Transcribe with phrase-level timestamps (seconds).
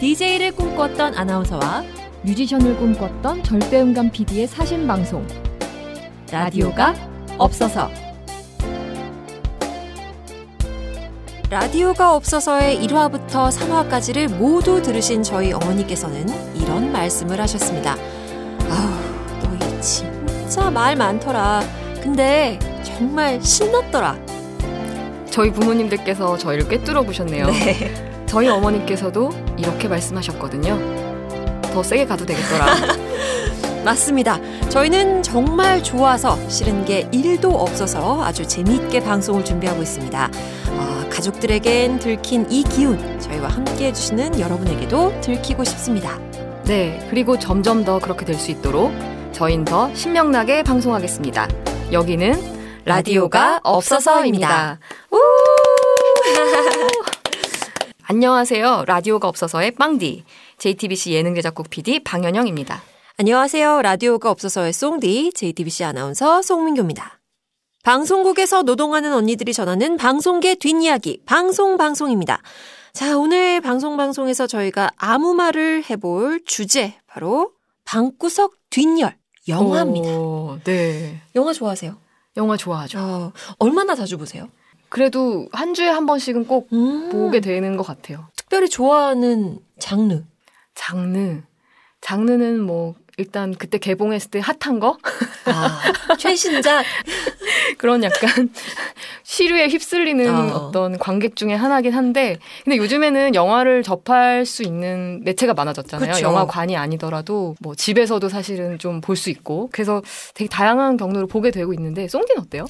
[0.00, 1.82] DJ를 꿈꿨던 아나운서와
[2.22, 5.26] 뮤지션을 꿈꿨던 절대음감 PD의 사신 방송
[6.30, 6.94] 라디오가
[7.36, 7.90] 없어서
[11.50, 17.96] 라디오가 없어서의 1화부터 3화까지를 모두 들으신 저희 어머니께서는 이런 말씀을 하셨습니다.
[18.68, 21.62] 아우, 너희 진짜 말 많더라.
[22.02, 24.16] 근데 정말 신났더라.
[25.30, 27.46] 저희 부모님들께서 저희를 꿰뚫어 보셨네요.
[27.46, 28.26] 네.
[28.26, 30.78] 저희 어머니께서도 이렇게 말씀하셨거든요.
[31.72, 32.66] 더 세게 가도 되겠더라.
[33.84, 34.38] 맞습니다.
[34.68, 40.30] 저희는 정말 좋아서 싫은 게 1도 없어서 아주 재미있게 방송을 준비하고 있습니다.
[40.70, 46.18] 아, 가족들에겐 들킨 이 기운 저희와 함께 해주시는 여러분에게도 들키고 싶습니다.
[46.64, 48.92] 네, 그리고 점점 더 그렇게 될 수 있도록
[49.32, 51.48] 저희는 더 신명나게 방송하겠습니다.
[51.92, 54.78] 여기는 라디오가 없어서입니다.
[55.12, 55.18] 우!
[58.10, 58.84] 안녕하세요.
[58.86, 60.24] 라디오가 없어서의 빵디.
[60.56, 62.82] JTBC 예능제작국 PD 방현영입니다.
[63.18, 63.82] 안녕하세요.
[63.82, 67.20] 라디오가 없어서의 송디 JTBC 아나운서 송민교입니다.
[67.82, 72.40] 방송국에서 노동하는 언니들이 전하는 방송계 뒷이야기 방송방송입니다.
[72.94, 77.52] 자, 오늘 방송방송에서 저희가 아무 말을 해볼 주제 바로
[77.84, 80.08] 방구석 뒷열 영화입니다.
[80.18, 81.20] 오, 네.
[81.34, 81.94] 영화 좋아하세요?
[82.38, 82.98] 영화 좋아하죠.
[82.98, 84.48] 어, 얼마나 자주 보세요?
[84.88, 88.26] 그래도 한 주에 한 번씩은 꼭 음, 보게 되는 것 같아요.
[88.36, 90.22] 특별히 좋아하는 장르.
[90.74, 91.42] 장르.
[92.00, 94.96] 장르는 뭐 일단 그때 개봉했을 때 핫한 거
[95.44, 95.80] 아,
[96.18, 96.84] 최신작.
[97.78, 98.50] 그런 약간
[99.24, 100.56] 시류에 휩쓸리는 어.
[100.56, 106.12] 어떤 관객 중에 하나긴 한데 근데 요즘에는 영화를 접할 수 있는 매체가 많아졌잖아요.
[106.12, 106.24] 그쵸.
[106.24, 110.00] 영화관이 아니더라도 뭐 집에서도 사실은 좀 볼 수 있고 그래서
[110.34, 112.66] 되게 다양한 경로로 보게 되고 있는데 송디는 어때요?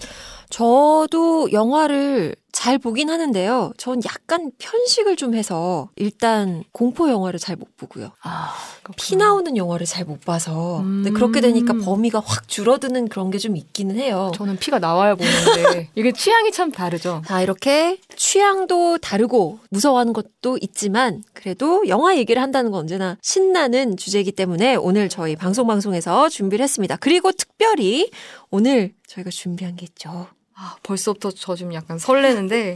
[0.50, 3.72] 저도 영화를 잘 보긴 하는데요.
[3.76, 8.10] 전 약간 편식을 좀 해서 일단 공포 영화를 잘 못 보고요.
[8.22, 8.52] 아,
[8.96, 11.14] 피 나오는 영화를 잘 못 봐서 근데 음.
[11.14, 14.32] 그렇게 되니까 범위가 확 줄어드는 그런 게 좀 있기는 해요.
[14.34, 17.22] 저는 피가 나와야 보는데 이게 취향이 참 다르죠.
[17.26, 24.32] 자, 이렇게 취향도 다르고 무서워하는 것도 있지만 그래도 영화 얘기를 한다는 건 언제나 신나는 주제이기
[24.32, 26.96] 때문에 오늘 저희 방송 방송에서 준비를 했습니다.
[26.96, 28.10] 그리고 특별히
[28.50, 30.26] 오늘 저희가 준비한 게 있죠.
[30.60, 32.74] 아, 벌써부터 저 좀 약간 설레는데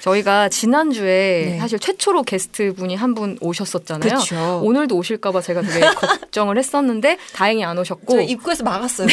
[0.00, 1.58] 저희가 지난주에 네.
[1.58, 4.08] 사실 최초로 게스트 분이 한 분 오셨었잖아요.
[4.08, 4.60] 그렇죠.
[4.64, 9.06] 오늘도 오실까봐 제가 되게 걱정을 했었는데 다행히 안 오셨고 입구에서 막았어요.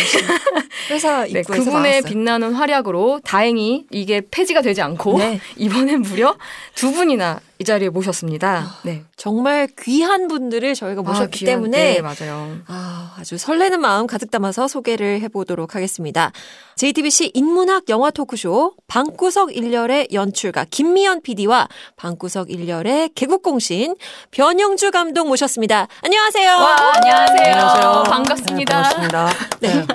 [0.89, 2.01] 회사 네, 입구에서 그분의 막았어요.
[2.03, 5.39] 빛나는 활약으로 다행히 이게 폐지가 되지 않고 네.
[5.57, 6.35] 이번엔 무려
[6.75, 8.77] 두 분이나 이 자리에 모셨습니다.
[8.83, 9.03] 네.
[9.17, 12.57] 정말 귀한 분들을 저희가 모셨기 아, 귀한- 때문에 네, 맞아요.
[12.67, 16.31] 아, 아주 설레는 마음 가득 담아서 소개를 해보도록 하겠습니다.
[16.77, 21.67] JTBC 인문학 영화 토크쇼 방구석 일렬의 연출가 김미연 PD와
[21.97, 23.97] 방구석 일렬의 개국공신
[24.31, 25.89] 변영주 감독 모셨습니다.
[26.01, 26.51] 안녕하세요.
[26.53, 27.43] 와, 안녕하세요.
[27.55, 28.03] 안녕하세요.
[28.07, 28.81] 반갑습니다.
[28.81, 29.29] 네, 반갑습니다.
[29.59, 29.85] 네.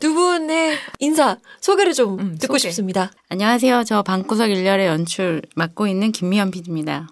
[0.00, 2.68] 두 분의 인사 소개를 좀 음, 듣고 소개.
[2.70, 3.12] 싶습니다.
[3.28, 3.84] 안녕하세요.
[3.84, 7.06] 저 방구석 일렬의 연출 맡고 있는 김미연 PD입니다.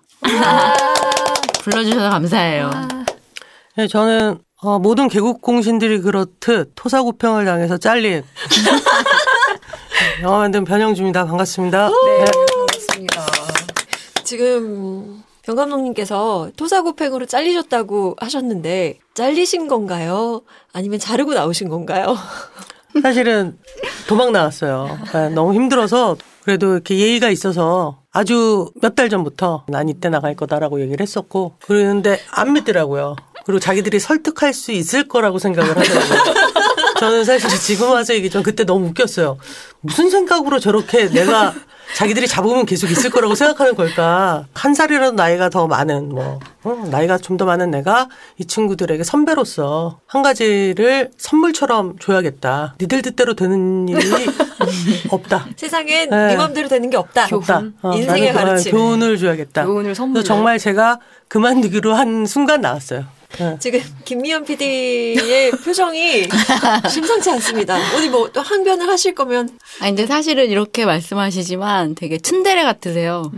[1.62, 2.70] 불러주셔서 감사해요.
[3.76, 8.22] 네, 저는 어, 모든 개국 공신들이 그렇듯 토사구평을 당해서 잘린
[10.22, 11.24] 영화 만든 변영주입니다.
[11.26, 11.88] 반갑습니다.
[11.88, 12.24] 네.
[12.56, 13.26] 반갑습니다.
[14.24, 20.42] 지금 병 감독님께서 토사구팽으로 잘리셨다고 하셨는데 잘리신 건가요?
[20.72, 22.16] 아니면 자르고 나오신 건가요?
[23.02, 23.56] 사실은
[24.08, 24.98] 도망 나왔어요.
[25.12, 30.80] 네, 너무 힘들어서 그래도 이렇게 예의가 있어서 아주 몇 달 전부터 난 이때 나갈 거다라고
[30.80, 33.16] 얘기를 했었고 그러는데 안 믿더라고요.
[33.44, 36.34] 그리고 자기들이 설득할 수 있을 거라고 생각을 하더라고요.
[36.98, 39.38] 저는 사실 지금 와서 얘기 좀 그때 너무 웃겼어요.
[39.80, 41.54] 무슨 생각으로 저렇게 내가
[41.96, 44.46] 자기들이 잡으면 계속 있을 거라고 생각하는 걸까?
[44.54, 48.08] 한 살이라도 나이가 더 많은 뭐 어, 나이가 좀 더 많은 내가
[48.38, 52.74] 이 친구들에게 선배로서 한 가지를 선물처럼 줘야겠다.
[52.80, 54.00] 니들 뜻대로 되는 일이
[55.10, 55.46] 없다.
[55.56, 56.26] 세상엔 네.
[56.28, 57.28] 네 맘대로 되는 게 없다.
[57.32, 57.62] 없다.
[57.82, 58.72] 어, 인생의 가르침.
[58.72, 59.64] 교훈을 줘야겠다.
[59.64, 59.94] 교훈을.
[59.94, 60.98] 그래서 정말 제가
[61.28, 63.04] 그만두기로 한 순간 나왔어요.
[63.38, 63.56] 네.
[63.58, 66.24] 지금 김미연 PD의 표정이
[66.90, 67.78] 심상치 않습니다.
[67.96, 69.48] 오늘 뭐 또 항변을 하실 거면
[69.80, 73.30] 아, 근데 사실은 이렇게 말씀하시지만 되게 츤데레 같으세요.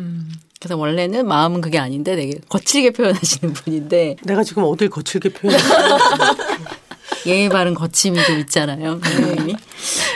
[0.61, 5.67] 그래서 원래는 마음은 그게 아닌데 되게 거칠게 표현하시는 분인데 내가 지금 어딜 거칠게 표현했어.
[7.27, 8.99] 예의 바른 거침이 좀 있잖아요.
[9.01, 9.55] 감독님이.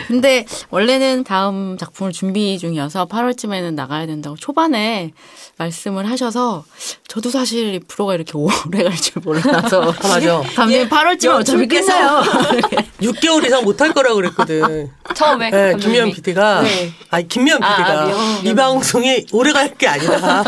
[0.09, 5.13] 근데 원래는 다음 작품을 준비 중이어서 8월쯤에는 나가야 된다고 초반에
[5.59, 6.65] 말씀을 하셔서
[7.09, 10.41] 저도 사실 이 프로가 이렇게 오래 갈 줄 몰라서 아, 맞아.
[10.55, 12.23] 감독님 8월쯤에 어차피 끝나요.
[13.03, 14.91] 6개월 이상 못 할 거라고 그랬거든.
[15.15, 15.77] 처음에 네.
[15.77, 16.63] 김미연 PD가.
[16.63, 16.93] 네.
[17.11, 18.05] 아니, 김미연 아, PD가.
[18.07, 20.43] 미연, 이 방송이 오래 갈 게 아니다.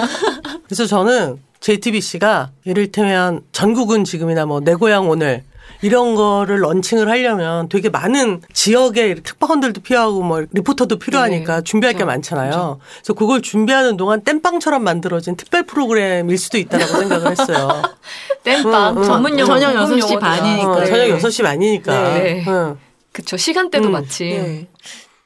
[0.64, 5.42] 그래서 저는 JTBC가 이를테면 전국은 지금이나 뭐 내 고향 오늘
[5.80, 11.64] 이런 거를 런칭을 하려면 되게 많은 지역의 특파원들도 필요하고 뭐 리포터도 필요하니까 네.
[11.64, 12.06] 준비할 게 그렇죠.
[12.06, 12.80] 많잖아요.
[12.96, 17.82] 그래서 그걸 준비하는 동안 땜빵처럼 만들어진 특별 프로그램일 수도 있다라고 생각을 했어요.
[18.44, 19.04] 땜빵 응, 응.
[19.04, 20.26] 전문 용어 저녁 전문 6시 용어다.
[20.26, 20.70] 반이니까.
[20.70, 20.86] 어, 네.
[20.86, 22.14] 저녁 6시 반이니까.
[22.14, 22.44] 네.
[22.48, 22.78] 응.
[23.12, 23.92] 그쵸 시간대도 음.
[23.92, 24.68] 마침 네.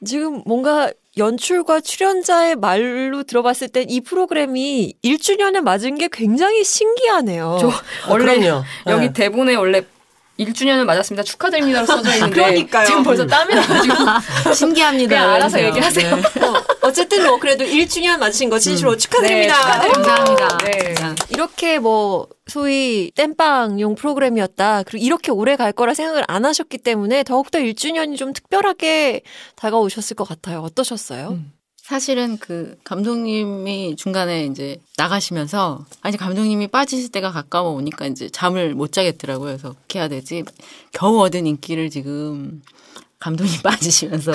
[0.05, 7.57] 지금 뭔가 연출과 출연자의 말로 들어봤을 때이 프로그램이 1주년에 맞은 게 굉장히 신기하네요.
[7.61, 7.71] 저
[8.09, 8.63] 원래 그럼요.
[8.87, 9.13] 여기 네.
[9.13, 9.83] 대본에 원래
[10.39, 11.23] 1주년을 맞았습니다.
[11.23, 12.85] 축하드립니다로 써져 있는데 그러니까요.
[12.87, 13.95] 지금 벌써 땀이 나가지고
[14.53, 15.15] 신기합니다.
[15.15, 15.61] 그냥 알아서.
[15.63, 16.15] 얘기하세요.
[16.15, 16.45] 네.
[16.45, 19.55] 어, 어쨌든 뭐 그래도 1주년 맞으신 거 진심으로 축하드립니다.
[19.55, 20.15] 네, 축하드립니다.
[20.15, 20.57] 감사합니다.
[20.65, 20.93] 네.
[20.95, 21.15] 진짜.
[21.29, 24.83] 이렇게 뭐 소위 땜빵용 프로그램이었다.
[24.83, 29.21] 그리고 이렇게 오래 갈 거라 생각을 안 하셨기 때문에 더욱더 1주년이 좀 특별하게
[29.55, 30.59] 다가오셨을 것 같아요.
[30.61, 31.29] 어떠셨어요?
[31.29, 31.51] 음.
[31.93, 38.91] 사실은 그 감독님이 중간에 이제 나가시면서 아니 감독님이 빠지실 때가 가까워 오니까 이제 잠을 못
[38.91, 39.49] 자겠더라고요.
[39.49, 40.43] 그래서 어떻게 해야 되지?
[40.91, 42.63] 겨우 얻은 인기를 지금
[43.19, 44.31] 감독님 빠지시면서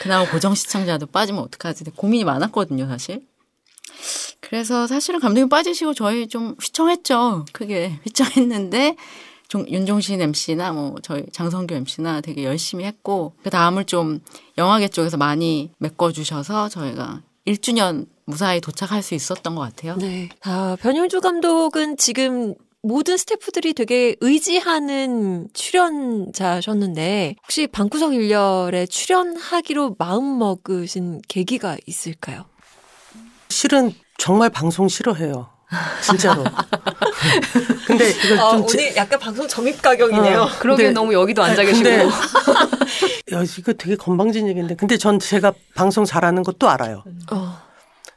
[0.00, 1.84] 그나마 고정 시청자도 빠지면 어떡하지?
[1.96, 3.26] 고민이 많았거든요, 사실.
[4.40, 7.44] 그래서 사실은 감독님 빠지시고 저희 좀 휘청했죠.
[7.52, 8.96] 크게 휘청했는데
[9.48, 14.20] 종- 윤종신 MC나 뭐 저희 장성규 MC나 되게 열심히 했고 그 다음을 좀
[14.58, 19.96] 영화계 쪽에서 많이 메꿔주셔서 저희가 1주년 무사히 도착할 수 있었던 것 같아요.
[19.96, 20.28] 네.
[20.42, 31.20] 아, 변영주 감독은 지금 모든 스태프들이 되게 의지하는 출연자셨는데 혹시 방구석 일렬에 출연하기로 마음 먹으신
[31.28, 32.44] 계기가 있을까요?
[33.48, 35.48] 실은 정말 방송 싫어해요.
[36.02, 36.44] 진짜로.
[37.86, 40.40] 근데 이걸 아, 좀 제- 오늘 약간 방송 점입 가격이네요.
[40.42, 40.48] 어.
[40.58, 42.04] 그러기엔 근데- 너무 여기도 앉아 계시고 근데
[43.32, 47.02] 야, 이거 되게 건방진 얘기인데 근데 전 제가 방송 잘하는 것도 알아요.
[47.32, 47.58] 어.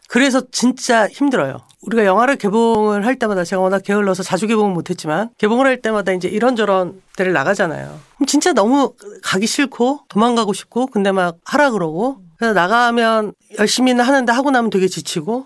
[0.07, 1.61] 그래서 진짜 힘들어요.
[1.83, 6.27] 우리가 영화를 개봉을 할 때마다 제가 워낙 게을러서 자주 개봉은 못했지만 개봉을 할 때마다 이제
[6.27, 7.99] 이런저런 데를 나가잖아요.
[8.15, 8.93] 그럼 진짜 너무
[9.23, 14.87] 가기 싫고 도망가고 싶고 근데 막 하라 그러고 그래서 나가면 열심히는 하는데 하고 나면 되게
[14.87, 15.45] 지치고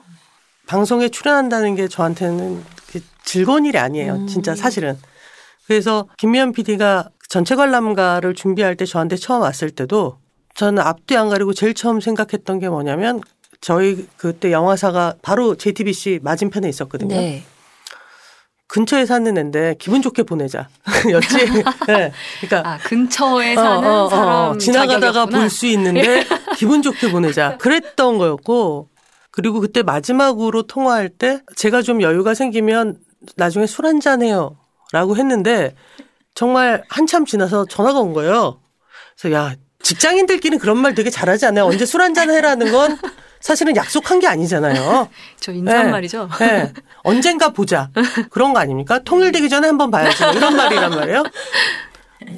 [0.67, 2.63] 방송에 출연한다는 게 저한테는
[3.23, 4.25] 즐거운 일이 아니에요.
[4.27, 4.97] 진짜 사실은.
[5.67, 10.17] 그래서 김미연 PD가 전체 관람가를 준비할 때 저한테 처음 왔을 때도
[10.55, 13.21] 저는 앞뒤 안 가리고 제일 처음 생각했던 게 뭐냐면
[13.59, 17.15] 저희 그때 영화사가 바로 JTBC 맞은편에 있었거든요.
[17.15, 17.43] 네.
[18.67, 20.67] 근처에 사는 애인데 기분 좋게 보내자.
[21.09, 21.37] 였지.
[21.87, 22.11] 네.
[22.41, 25.25] 그러니까 아 근처에 어, 사는 어, 어, 사람 지나가다가.
[25.27, 26.25] 볼 수 있는데
[26.57, 27.57] 기분 좋게 보내자.
[27.57, 28.89] 그랬던 거였고
[29.33, 32.99] 그리고 그때 마지막으로 통화할 때 제가 좀 여유가 생기면
[33.35, 34.57] 나중에 술 한잔 해요.
[34.91, 35.75] 라고 했는데
[36.35, 38.61] 정말 한참 지나서 전화가 온 거예요.
[39.19, 41.65] 그래서 야, 직장인들끼리 그런 말 되게 잘하지 않아요?
[41.65, 42.99] 언제 술 한잔 해라는 건
[43.39, 45.09] 사실은 약속한 게 아니잖아요.
[45.39, 45.91] 저 인사한 네.
[45.91, 46.29] 말이죠.
[46.39, 46.71] 네.
[47.01, 47.89] 언젠가 보자.
[48.29, 48.99] 그런 거 아닙니까?
[48.99, 50.23] 통일되기 전에 한번 봐야지.
[50.25, 51.23] 뭐 이런 말이란 말이에요.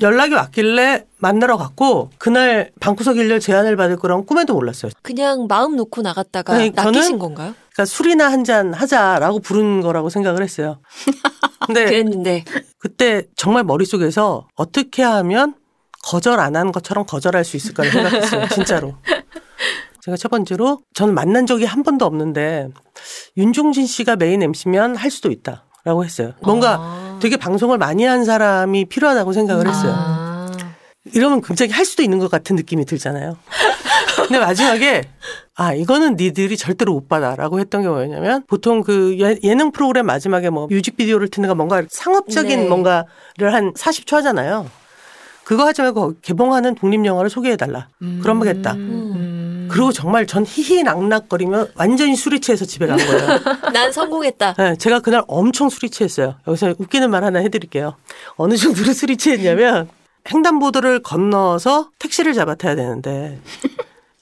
[0.01, 4.91] 연락이 왔길래 만나러 갔고 그날 방구석 일렬 제안을 받을 거란 꿈에도 몰랐어요.
[5.01, 7.53] 그냥 마음 놓고 나갔다가 네, 낚이신 건가요?
[7.73, 10.79] 그러니까 술이나 한 잔 하자라고 부른 거라고 생각을 했어요.
[11.65, 12.43] 근데 그랬는데
[12.77, 15.55] 그때 정말 머릿속에서 어떻게 하면
[16.03, 18.47] 거절 안 하는 것처럼 거절할 수 있을까를 생각했어요.
[18.53, 18.95] 진짜로.
[20.01, 22.67] 제가 첫 번째로 저는 만난 적이 한 번도 없는데
[23.37, 26.33] 윤종신 씨가 메인 MC면 할 수도 있다라고 했어요.
[26.43, 26.77] 뭔가
[27.19, 29.93] 되게 방송을 많이 한 사람이 필요하다고 생각을 했어요.
[29.95, 30.51] 아.
[31.13, 33.37] 이러면 굉장히 할 수도 있는 것 같은 느낌이 들잖아요.
[34.15, 35.03] 근데 마지막에
[35.55, 40.49] 아 이거는 니들이 절대로 못 받아라고 했던 게 뭐였냐면 보통 그 예- 예능 프로그램 마지막에
[40.49, 42.67] 뭐 뮤직비디오를 트는가 뭔가 상업적인 네.
[42.67, 44.69] 뭔가를 한 40초 하잖아요.
[45.43, 47.87] 그거 하지 말고 개봉하는 독립 영화를 소개해 달라.
[48.21, 48.73] 그럼 하겠다.
[48.73, 49.34] 음.
[49.75, 53.39] 그리고 정말 전 희희낙낙거리며 완전히 술이 취해서 집에 간 거예요.
[53.73, 54.53] 난 성공했다.
[54.53, 56.35] 네, 제가 그날 엄청 술이 취했어요.
[56.47, 57.97] 여기서 웃기는 말 하나 해드릴게요.
[58.37, 59.89] 어느 정도로 술이 취했냐면
[60.31, 63.41] 횡단보도를 건너서 택시를 잡아 타야 되는데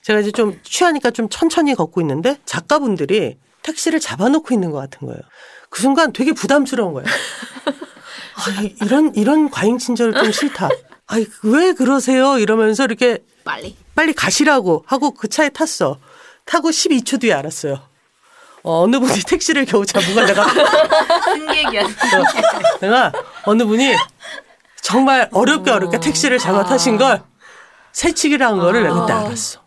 [0.02, 5.22] 제가 이제 좀 취하니까 좀 천천히 걷고 있는데 작가분들이 택시를 잡아놓고 있는 것 같은 거예요.
[5.70, 7.08] 그 순간 되게 부담스러운 거예요.
[7.68, 10.70] 아, 이- 이런 이런 과잉 친절을 좀 싫다.
[11.06, 12.40] 아이 왜 그러세요?
[12.40, 13.76] 이러면서 이렇게 빨리.
[13.96, 15.98] 빨리 가시라고 하고 그 차에 탔어.
[16.46, 17.80] 타고 12초 뒤에 알았어요.
[18.64, 20.46] 어, 어느 분이 택시를 겨우 잡은 걸 내가
[21.34, 21.84] 승객이야.
[22.82, 23.12] 내가
[23.46, 23.96] 어느 분이
[24.82, 27.22] 정말 어렵게 어렵게 택시를 잡아 타신 걸
[27.92, 29.62] 새치기라는 거를 내가 그때 알았어.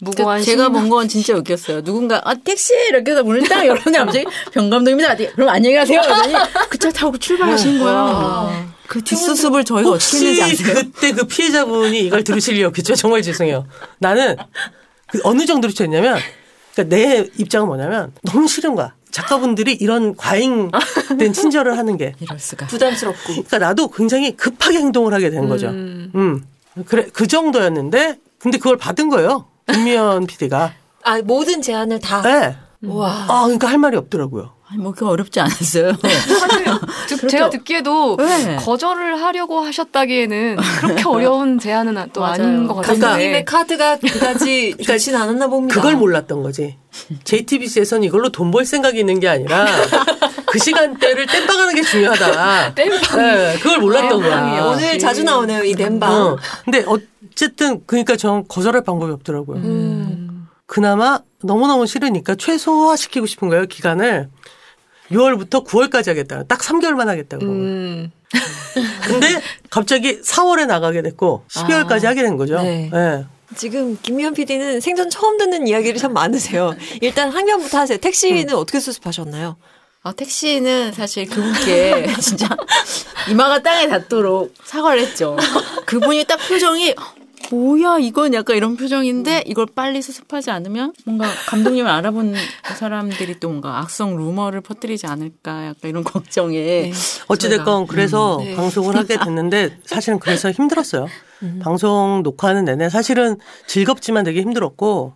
[0.00, 1.82] 무고한 제가 본 건 진짜 웃겼어요.
[1.82, 5.12] 누군가 아 택시 이렇게 해서 문을 딱 열었는데 갑자기 병 감독입니다.
[5.12, 6.00] 어디 그럼 안녕히 가세요.
[6.00, 6.34] 그러더니
[6.70, 8.66] 그 차 타고 출발하신 거예요.
[8.92, 10.74] 그 뒷수습을 저희가 어떻게 했는지 아세요?
[10.74, 12.94] 그때 그 피해자분이 이걸 들으실 리 없겠죠?
[12.94, 13.66] 정말 죄송해요.
[13.98, 14.36] 나는
[15.06, 16.18] 그 어느 정도로 취했냐면
[16.74, 18.92] 그러니까 내 입장은 뭐냐면 너무 싫은 거야.
[19.10, 22.12] 작가분들이 이런 과잉된 친절을 하는 게.
[22.20, 22.66] 이럴 수가.
[22.66, 23.28] 부담스럽고.
[23.28, 25.68] 그러니까 나도 굉장히 급하게 행동을 하게 된 거죠.
[25.68, 26.12] 음.
[26.14, 26.44] 음.
[26.84, 29.46] 그래, 그 정도였는데, 근데 그걸 받은 거예요.
[29.72, 30.74] 김미연 PD가.
[31.04, 32.20] 아, 모든 제안을 다.
[32.22, 32.56] 네.
[32.88, 33.26] 와.
[33.28, 34.52] 아, 그러니까 할 말이 없더라고요.
[34.72, 35.92] 아니, 뭐, 그거 어렵지 않았어요.
[36.00, 36.64] 사실
[37.20, 38.56] 드- 제가 듣기에도 네.
[38.56, 42.32] 거절을 하려고 하셨다기에는 그렇게 어려운 제안은 또 맞아요.
[42.42, 43.00] 아닌 것 같은데.
[43.00, 45.74] 감독님의 카드가 그다지 좋진 않았나 봅니다.
[45.74, 46.78] 그걸 몰랐던 거지.
[47.24, 49.66] JTBC에서는 이걸로 돈 벌 생각이 있는 게 아니라
[50.46, 52.74] 그 시간대를 땜빵하는 게 중요하다.
[52.74, 53.16] 땜빵.
[53.18, 54.20] 네, 그걸 몰랐던.
[54.22, 54.64] 거야.
[54.66, 56.12] 오늘 자주 나오네요, 이 댐방.
[56.12, 56.36] 어.
[56.64, 59.58] 근데 어쨌든 그러니까 전 거절할 방법이 없더라고요.
[59.58, 60.46] 음.
[60.66, 64.28] 그나마 너무너무 싫으니까 최소화시키고 싶은 거예요, 기간을.
[65.12, 66.42] 6월부터 9월까지 하겠다.
[66.44, 67.44] 딱 3개월만 하겠다고.
[67.46, 68.12] 음.
[69.04, 69.40] 근데
[69.70, 72.60] 갑자기 4월에 나가게 됐고 12월까지 아, 하게 된 거죠.
[72.62, 72.90] 네.
[72.92, 73.24] 네.
[73.56, 76.74] 지금 김미연 PD는 생전 처음 듣는 이야기를 참 많으세요.
[77.00, 77.98] 일단 항변부터 하세요.
[77.98, 79.56] 택시는 어떻게 수습하셨나요?
[80.04, 82.48] 아, 택시는 사실 그분께 진짜
[83.30, 85.36] 이마가 땅에 닿도록 사과를 했죠.
[85.86, 86.94] 그분이 딱 표정이
[87.52, 92.34] 뭐야 이건 약간 이런 표정인데 이걸 빨리 수습하지 않으면 뭔가 감독님을 알아본
[92.78, 96.92] 사람들이 또 뭔가 악성 루머를 퍼뜨리지 않을까 약간 이런 걱정에
[97.28, 98.54] 어찌됐건 그래서 네.
[98.56, 101.06] 방송을 하게 됐는데 사실은 그래서 힘들었어요.
[101.60, 105.12] 방송 녹화하는 내내 사실은 즐겁지만 되게 힘들었고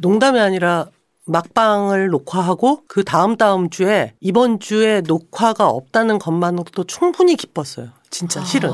[0.00, 0.88] 농담이 아니라
[1.26, 7.90] 막방을 녹화하고 그 다음 다음 주에 이번 주에 녹화가 없다는 것만으로도 충분히 기뻤어요.
[8.10, 8.70] 진짜 실은.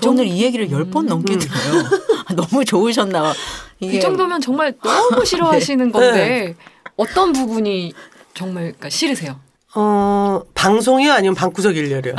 [0.00, 1.84] 저 오늘 이 얘기를 열번 넘게 들어요.
[2.26, 3.34] 아, 너무 좋으셨나 봐.
[3.80, 6.54] 이게 이 정도면 정말 너무 싫어하시는 건데
[6.96, 7.92] 어떤 부분이
[8.34, 9.38] 정말 그러니까 싫으세요?
[9.74, 12.14] 어, 방송이요 아니면 방구석 일렬이요.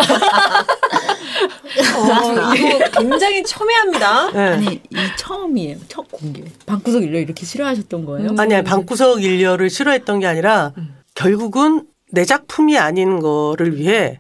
[1.96, 4.32] 어, 이거 굉장히 첨예합니다.
[4.32, 4.40] 네.
[4.40, 5.78] 아니 이 처음이에요.
[5.88, 6.44] 첫 공개.
[6.66, 8.30] 방구석 일로 이렇게 싫어하셨던 거예요?
[8.38, 10.74] 아니, 아니, 방구석 일렬을 싫어했던 게 아니라
[11.16, 14.20] 결국은 내 작품이 아닌 거를 위해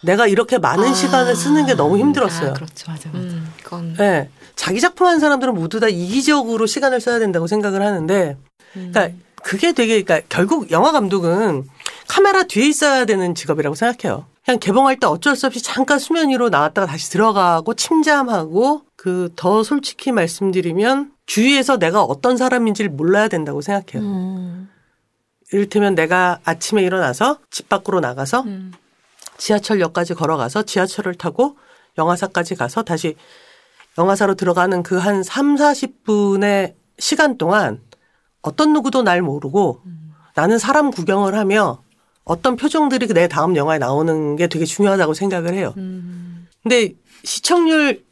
[0.00, 2.50] 내가 이렇게 많은 시간을 쓰는 게 너무 힘들었어요.
[2.50, 2.90] 아, 그렇죠.
[2.90, 3.18] 맞아, 맞아.
[3.18, 3.52] 음.
[3.62, 4.30] 그건 네.
[4.56, 8.36] 자기 작품 한 사람들은 모두 다 이기적으로 시간을 써야 된다고 생각을 하는데,
[8.72, 9.10] 그러니까
[9.42, 11.64] 그게 되게, 그러니까 결국 영화 감독은
[12.08, 14.26] 카메라 뒤에 있어야 되는 직업이라고 생각해요.
[14.44, 19.62] 그냥 개봉할 때 어쩔 수 없이 잠깐 수면 위로 나왔다가 다시 들어가고 침잠하고 그 더
[19.62, 24.02] 솔직히 말씀드리면 주위에서 내가 어떤 사람인지를 몰라야 된다고 생각해요.
[24.08, 24.68] 음.
[25.52, 28.72] 이를테면 내가 아침에 일어나서 집 밖으로 나가서 음.
[29.38, 31.56] 지하철역까지 걸어가서 지하철을 타고
[31.96, 33.16] 영화사까지 가서 다시
[33.96, 37.80] 영화사로 들어가는 그 한 3, 40분의 시간 동안
[38.42, 39.80] 어떤 누구도 날 모르고
[40.34, 41.82] 나는 사람 구경을 하며
[42.24, 45.72] 어떤 표정들이 내 다음 영화에 나오는 게 되게 중요하다고 생각을 해요.
[46.62, 48.04] 근데 시청률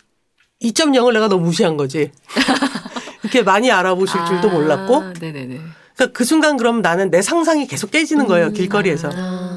[0.63, 2.11] 2.0을 내가 너무 무시한 거지.
[3.23, 4.97] 이렇게 많이 알아보실 줄도 몰랐고.
[4.97, 5.61] 아, 네네네.
[5.97, 8.51] 그러니까 그 순간 그럼 나는 내 상상이 계속 깨지는 거예요.
[8.53, 9.11] 길거리에서.
[9.13, 9.56] 아.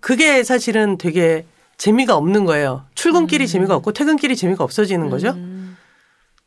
[0.00, 2.84] 그게 사실은 되게 재미가 없는 거예요.
[2.94, 5.34] 출근길이 재미가 없고 퇴근길이 재미가 없어지는 거죠.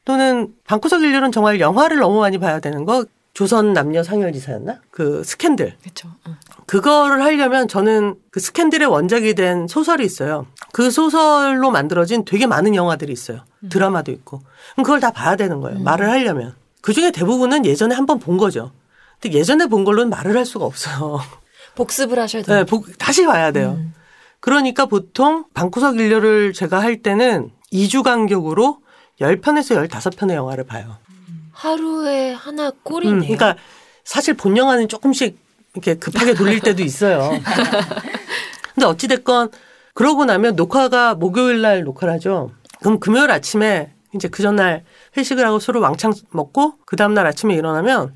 [0.06, 3.06] 또는 방구석 일렬은 정말 영화를 너무 많이 봐야 되는 거.
[3.34, 4.78] 조선 남녀 상열지사였나?
[4.92, 5.76] 그 스캔들.
[5.82, 6.10] 그렇죠.
[6.68, 10.46] 그거를 하려면 저는 그 스캔들의 원작이 된 소설이 있어요.
[10.72, 13.40] 그 소설로 만들어진 되게 많은 영화들이 있어요.
[13.70, 14.42] 드라마도 있고.
[14.74, 15.80] 그럼 그걸 다 봐야 되는 거예요.
[15.80, 16.54] 말을 하려면.
[16.84, 18.72] 그 중에 대부분은 예전에 한 번 본 거죠.
[19.20, 21.20] 근데 예전에 본 걸로는 말을 할 수가 없어요.
[21.76, 22.58] 복습을 하셔야 돼요.
[22.58, 23.80] 네, 복- 다시 봐야 돼요.
[24.40, 28.80] 그러니까 보통 방구석 일렬을 제가 할 때는 2주 간격으로
[29.20, 30.98] 10편에서 15편의 영화를 봐요.
[31.52, 33.20] 하루에 하나 음, 꼴이네요.
[33.22, 33.56] 그러니까
[34.04, 35.38] 사실 본 영화는 조금씩
[35.74, 37.32] 이렇게 급하게 돌릴 때도 있어요.
[38.76, 39.50] 근데 어찌됐건
[39.94, 42.52] 그러고 나면 녹화가 목요일 날 녹화를 하죠.
[42.80, 44.84] 그럼 금요일 아침에 이제 그 전날
[45.16, 48.14] 회식을 하고 서로 왕창 먹고 그 다음날 아침에 일어나면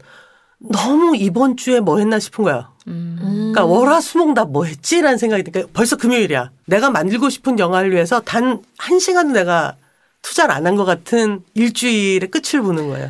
[0.58, 2.70] 너무 이번 주에 뭐 했나 싶은 거야.
[2.88, 3.18] 음.
[3.54, 6.52] 그러니까 월화수목 나 뭐 했지라는 생각이 드니까 벌써 금요일이야.
[6.68, 9.76] 내가 만들고 싶은 영화를 위해서 단 한 시간도 내가
[10.22, 13.10] 투자를 안 한 것 같은 일주일의 끝을 보는 거예요.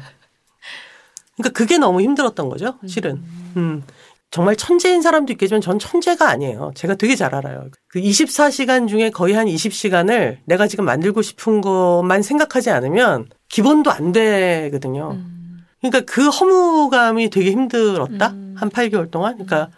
[1.38, 3.22] 그러니까 그게 너무 힘들었던 거죠, 실은.
[3.57, 3.84] 음.
[4.29, 6.72] 정말 천재인 사람도 있겠지만 전 천재가 아니에요.
[6.75, 7.69] 제가 되게 잘 알아요.
[7.88, 14.12] 그 24시간 중에 거의 한 20시간을 내가 지금 만들고 싶은 것만 생각하지 않으면 기본도 안
[14.12, 15.17] 되거든요.
[15.89, 18.34] 그러니까 그 허무감이 되게 힘들었다.
[18.56, 19.34] 한 8개월 동안.
[19.34, 19.70] 그러니까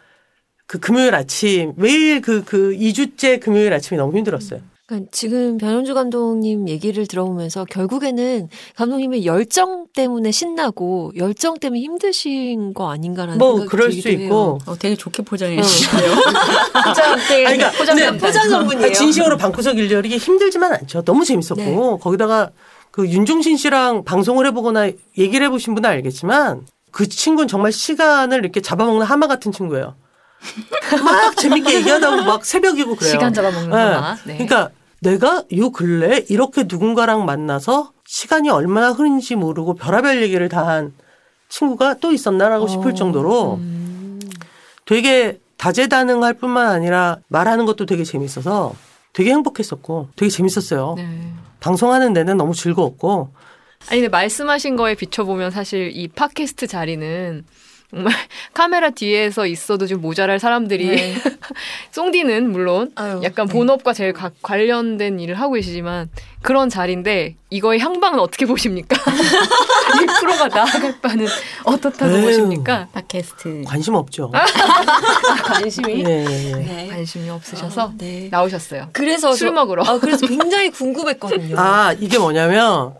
[0.65, 4.61] 그 금요일 아침, 매일 그, 그 2주째 금요일 아침이 너무 힘들었어요.
[4.89, 12.91] 그러니까 지금 변현주 감독님 얘기를 들어보면서 결국에는 감독님의 열정 때문에 신나고 열정 때문에 힘드신 거
[12.91, 14.57] 아닌가라는 뭐, 생각이 그럴 수 있고.
[14.65, 16.15] 어, 되게 좋게 포장해 주시네요.
[16.85, 18.87] 포장, 되게 아니, 그러니까 포장, 근데 포장 전문이에요.
[18.87, 21.03] 아, 진심으로 방구석 일렬이 힘들지만 않죠.
[21.03, 21.75] 너무 재밌었고 네.
[22.01, 22.49] 거기다가
[22.91, 29.05] 그 윤종신 씨랑 방송을 해보거나 얘기를 해보신 분은 알겠지만 그 친구는 정말 시간을 이렇게 잡아먹는
[29.05, 29.95] 하마 같은 친구예요.
[31.03, 33.11] 막 재밌게 얘기하다가 막 새벽이고 그래요.
[33.11, 34.17] 시간 잡아먹는구나.
[34.25, 34.33] 네.
[34.33, 34.69] 그러니까
[35.01, 40.93] 내가 요 근래 이렇게 누군가랑 만나서 시간이 얼마나 흐른지 모르고 별의별 얘기를 다 한
[41.49, 44.19] 친구가 또 있었나라고 싶을 정도로 음.
[44.85, 48.73] 되게 다재다능할 뿐만 아니라 말하는 것도 되게 재밌어서
[49.13, 50.95] 되게 행복했었고 되게 재밌었어요.
[50.97, 51.33] 네.
[51.59, 53.31] 방송하는 데는 너무 즐거웠고
[53.89, 57.45] 아니 근데 말씀하신 거에 비춰보면 사실 이 팟캐스트 자리는
[57.89, 58.13] 정말
[58.53, 61.15] 카메라 뒤에서 있어도 좀 모자랄 사람들이
[61.91, 63.53] 송디는 물론 아유, 약간 네.
[63.53, 66.09] 본업과 제일 가- 관련된 일을 하고 계시지만
[66.41, 68.95] 그런 자리인데 이거의 향방은 어떻게 보십니까?
[69.89, 71.27] 1%가 나아갈 바는
[71.63, 72.21] 어떻다고 에휴.
[72.25, 72.87] 보십니까?
[72.93, 73.63] 팟캐스트.
[73.65, 74.31] 관심 없죠.
[74.33, 74.45] 아,
[75.53, 76.63] 관심이 네, 네, 네.
[76.63, 76.87] 네.
[76.87, 78.27] 관심이 없으셔서 아, 네.
[78.31, 78.89] 나오셨어요.
[78.93, 79.83] 그래서 술 저- 먹으러.
[79.85, 81.55] 아, 그래서 굉장히 궁금했거든요.
[81.59, 82.93] 아 이게 뭐냐면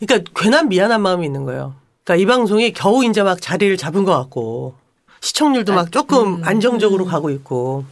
[0.00, 1.74] 그러니까 괜한 미안한 마음이 있는 거예요.
[2.04, 4.74] 그러니까 이 방송이 겨우 이제 막 자리를 잡은 것 같고
[5.20, 7.84] 시청률도 막 조금 안정적으로 가고 있고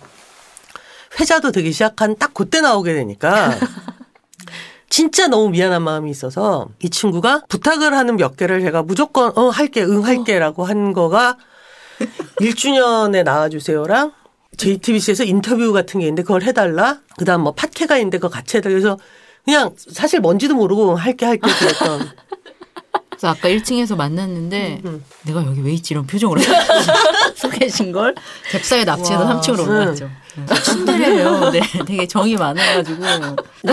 [1.18, 3.54] 회자도 되기 시작한 딱 그때 나오게 되니까
[4.96, 9.82] 진짜 너무 미안한 마음이 있어서 이 친구가 부탁을 하는 몇 개를 제가 무조건 어 할게
[9.82, 11.36] 응 할게라고 한 거가
[12.40, 14.12] 1주년에 나와주세요랑
[14.56, 17.00] JTBC에서 인터뷰 같은 게 있는데 그걸 해달라.
[17.18, 18.72] 그다음 뭐 팟캐가 있는데 그거 같이 해달라.
[18.72, 18.98] 그래서
[19.44, 22.12] 그냥 사실 뭔지도 모르고 할게 할게 그랬던.
[23.10, 25.04] 그래서 아까 1층에서 만났는데 음.
[25.26, 26.40] 내가 여기 왜 있지 이런 표정으로
[27.36, 28.14] 소개해신 걸
[28.50, 29.40] 잽싸게 납치해서 와.
[29.42, 29.68] 3층으로 음.
[29.68, 30.10] 올라갔죠.
[30.64, 31.50] 친절해요.
[31.52, 33.02] 네, 되게 정이 많아가지고
[33.62, 33.72] 네,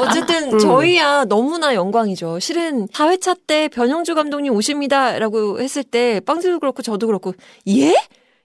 [0.00, 2.38] 어쨌든 저희야 너무나 영광이죠.
[2.40, 7.34] 실은 4회차 때 변영주 감독님 오십니다라고 했을 때 빵지도 그렇고 저도 그렇고
[7.68, 7.94] 예?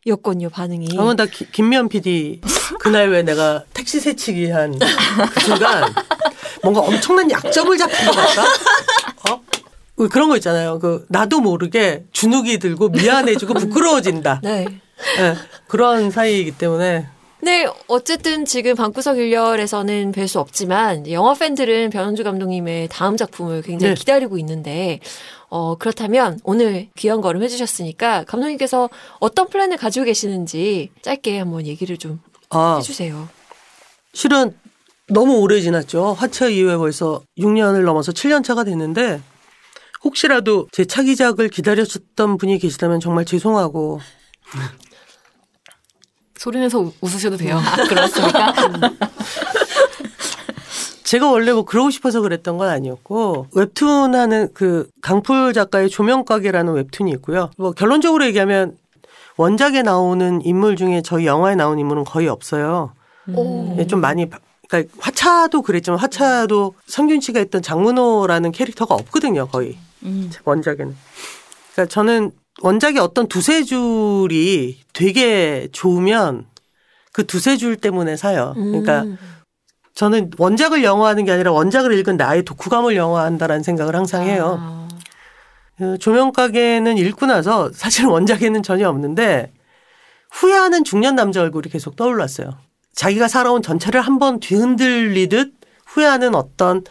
[0.07, 0.87] 였거든요 반응이.
[0.89, 2.39] 그러면 다 기- 김미연 PD
[2.79, 4.71] 그날 왜 내가 택시 세치기 한
[5.33, 5.93] 그 순간
[6.63, 8.43] 뭔가 엄청난 약점을 잡힌 것 같다.
[9.31, 9.41] 어?
[9.97, 10.79] 그 그런 거 있잖아요.
[10.79, 14.39] 그 나도 모르게 주눅이 들고 미안해지고 부끄러워진다.
[14.43, 14.65] 네.
[15.19, 15.35] 예,
[15.67, 17.07] 그런 사이이기 때문에
[17.41, 23.93] 네, 어쨌든 지금 방구석 일렬에서는 뵐 수 없지만 영화 팬들은 변현주 감독님의 다음 작품을 굉장히
[23.95, 23.99] 네.
[23.99, 24.99] 기다리고 있는데
[25.49, 32.19] 어 그렇다면 오늘 귀한 걸음 해주셨으니까 감독님께서 어떤 플랜을 가지고 계시는지 짧게 한번 얘기를 좀
[32.49, 33.29] 아 해주세요.
[34.13, 34.57] 실은
[35.07, 36.13] 너무 오래 지났죠.
[36.13, 39.21] 화차 이후에 벌써 6년을 넘어서 7년 차가 됐는데
[40.03, 43.99] 혹시라도 제 차기작을 기다렸었던 분이 계시다면 정말 죄송하고
[46.43, 47.59] 소리내서 우- 웃으셔도 돼요.
[47.89, 48.53] 그렇습니까?
[51.03, 57.11] 제가 원래 뭐 그러고 싶어서 그랬던 건 아니었고 웹툰 하는 그 강풀 작가의 조명가게라는 웹툰이
[57.13, 57.49] 있고요.
[57.57, 58.77] 뭐 결론적으로 얘기하면
[59.37, 62.93] 원작에 나오는 인물 중에 저희 영화에 나온 인물은 거의 없어요.
[63.33, 63.75] 오.
[63.79, 69.77] 예, 좀 많이 바- 그러니까 화차도 그랬지만 화차도 성균 씨가 했던 장문호라는 캐릭터가 없거든요, 거의.
[70.03, 70.29] 음.
[70.45, 70.95] 원작에는.
[71.73, 76.45] 그러니까 저는 원작의 어떤 두세 줄이 되게 좋으면
[77.11, 78.53] 그 두세 줄 때문에 사요.
[78.55, 79.17] 그러니까 음.
[79.95, 84.57] 저는 원작을 영화하는 게 아니라 원작을 읽은 나의 독후감을 영화한다라는 생각을 항상 해요.
[84.59, 84.87] 아,
[85.77, 89.51] 그 조명가게는 읽고 나서 사실 원작에는 전혀 없는데
[90.31, 92.57] 후회하는 중년 남자 얼굴이 계속 떠올랐어요.
[92.93, 95.53] 자기가 살아온 전체를 한번 뒤흔들리듯
[95.85, 96.83] 후회하는 어떤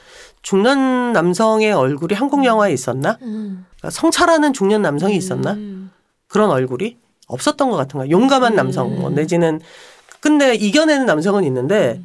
[0.42, 3.18] 중년 남성의 얼굴이 한국 영화에 있었나?
[3.22, 3.64] 음.
[3.78, 5.52] 그러니까 성찰하는 중년 남성이 있었나?
[5.52, 5.90] 음.
[6.26, 8.10] 그런 얼굴이 없었던 것 같은 거야.
[8.10, 9.60] 용감한 남성, 뭐 내지는
[10.20, 12.02] 끝내 이겨내는 남성은 있는데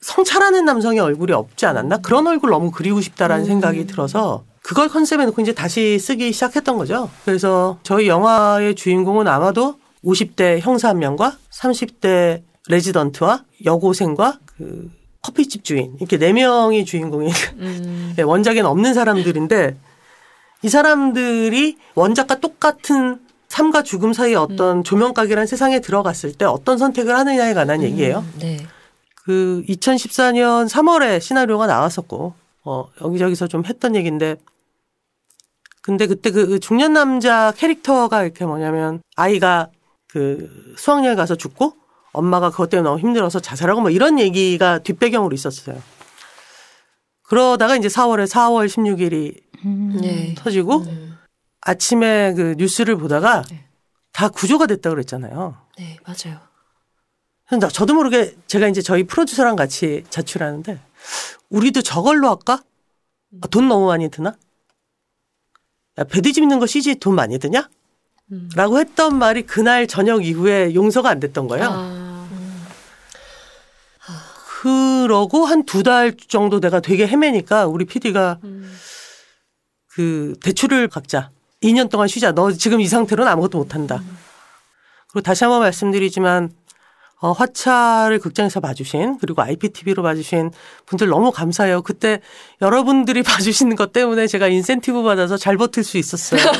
[0.00, 1.98] 성찰하는 남성의 얼굴이 없지 않았나?
[1.98, 7.10] 그런 얼굴 너무 그리고 싶다라는 생각이 들어서 그걸 컨셉에 놓고 이제 다시 쓰기 시작했던 거죠.
[7.24, 14.90] 그래서 저희 영화의 주인공은 아마도 50대 형사 한 명과 30대 레지던트와 여고생과 그
[15.22, 18.14] 커피집 주인 이렇게 네 명이 주인공이 음.
[18.16, 19.76] 네, 원작에는 없는 사람들인데
[20.62, 27.54] 이 사람들이 원작과 똑같은 삶과 죽음 사이의 어떤 조명가게라는 세상에 들어갔을 때 어떤 선택을 하느냐에
[27.54, 28.24] 관한 얘기예요.
[28.40, 28.66] 네.
[29.24, 34.36] 그 2014년 3월에 시나리오가 나왔었고 어 여기저기서 좀 했던 얘기인데
[35.82, 39.68] 근데 그때 그 중년 남자 캐릭터가 이렇게 뭐냐면 아이가
[40.08, 41.74] 그 수학여행 가서 죽고
[42.12, 45.80] 엄마가 그것 때문에 너무 힘들어서 자살하고 뭐 이런 얘기가 뒷배경으로 있었어요.
[47.22, 50.34] 그러다가 이제 4월에 4월 16일이 네.
[50.36, 50.84] 터지고
[51.60, 53.42] 아침에 그 뉴스를 보다가
[54.12, 55.56] 다 구조가 됐다 그랬잖아요.
[55.78, 56.38] 네, 맞아요.
[57.48, 60.80] 그래서 나- 저도 모르게 제가 이제 저희 프로듀서랑 같이 자취하는데
[61.50, 62.62] 우리도 저걸로 할까?
[63.42, 64.34] 아, 돈 너무 많이 드나?
[65.98, 67.68] 야, 배드 집는 거 CG 돈 많이 드냐?
[68.56, 71.68] 라고 했던 말이 그날 저녁 이후에 용서가 안 됐던 거예요.
[71.70, 72.28] 아,
[74.62, 78.38] 그러고 한 두 달 정도 내가 되게 헤매니까 우리 PD가
[79.96, 81.30] 그 대출을 각자
[81.62, 82.32] 2년 동안 쉬자.
[82.32, 84.02] 너 지금 이 상태로는 아무것도 못 한다.
[85.08, 86.50] 그리고 다시 한번 말씀드리지만
[87.22, 90.50] 어, 화차를 극장에서 봐주신 그리고 IPTV로 봐주신
[90.84, 91.80] 분들 너무 감사해요.
[91.80, 92.20] 그때
[92.60, 96.42] 여러분들이 봐주시는 것 때문에 제가 인센티브 받아서 잘 버틸 수 있었어요.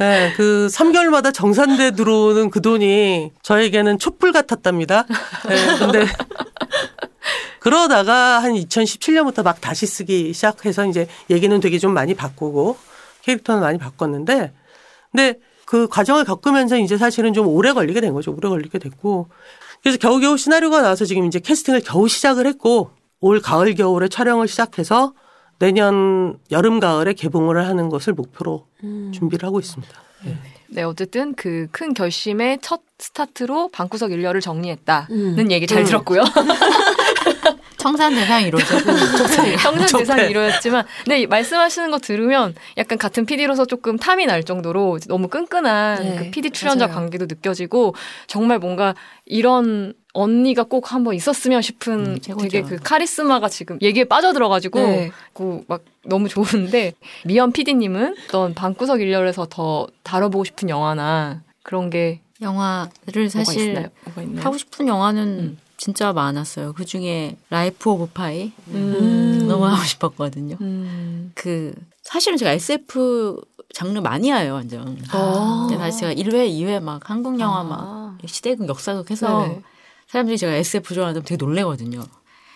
[0.00, 5.04] 네, 그 3개월마다 정산돼 들어오는 그 돈이 저에게는 촛불 같았답니다.
[5.46, 6.06] 네, 근데
[7.60, 12.76] 그러다가 한 2017년부터 막 다시 쓰기 시작해서 이제 얘기는 되게 좀 많이 바꾸고
[13.22, 14.52] 캐릭터는 많이 바꿨는데
[15.12, 18.32] 근데 그 과정을 겪으면서 이제 사실은 좀 오래 걸리게 된 거죠.
[18.32, 19.28] 오래 걸리게 됐고
[19.82, 25.12] 그래서 겨우겨우 시나리오가 나와서 지금 이제 캐스팅을 겨우 시작을 했고 올 가을 겨울에 촬영을 시작해서
[25.58, 28.66] 내년 여름 가을에 개봉을 하는 것을 목표로
[29.12, 29.92] 준비를 하고 있습니다.
[30.24, 30.36] 네.
[30.70, 35.50] 네, 어쨌든 그 큰 결심의 첫 스타트로 방구석 일렬을 정리했다는 음.
[35.50, 35.84] 얘기 잘 음.
[35.84, 36.22] 들었고요.
[37.78, 38.44] 청산 대상.
[39.58, 39.98] 평생 적폐.
[40.04, 46.02] 대상 이루어졌지만, 네, 말씀하시는 거 들으면 약간 같은 PD로서 조금 탐이 날 정도로 너무 끈끈한
[46.02, 46.94] 네, 그 PD 출연자 맞아요.
[46.96, 47.94] 관계도 느껴지고,
[48.26, 52.18] 정말 뭔가 이런 언니가 꼭 한번 있었으면 싶은 음.
[52.40, 55.10] 되게 그 카리스마가 지금 얘기에 빠져들어가지고, 네.
[55.32, 56.92] 그막 너무 좋은데,
[57.24, 63.88] 미연 PD님은 어떤 방구석 1열에서 더 다뤄보고 싶은 영화나 그런 게 영화를 뭐가 사실 있나요?
[64.04, 64.44] 뭐가 있나요?
[64.44, 65.58] 하고 싶은 영화는 음.
[65.78, 66.74] 진짜 많았어요.
[66.74, 69.46] 그 중에 라이프 오브 파이 음.
[69.48, 70.56] 너무 하고 싶었거든요.
[70.60, 71.32] 음.
[71.34, 73.40] 그 사실은 제가 SF
[73.72, 74.98] 장르 많이 해요, 완전.
[75.10, 75.66] 아.
[75.68, 77.64] 근데 사실 제가 1회, 2회 막 한국 영화 아.
[77.64, 79.62] 막 시대극, 역사극 해서 네네.
[80.08, 82.02] 사람들이 제가 SF 좋아하면 되게 놀래거든요.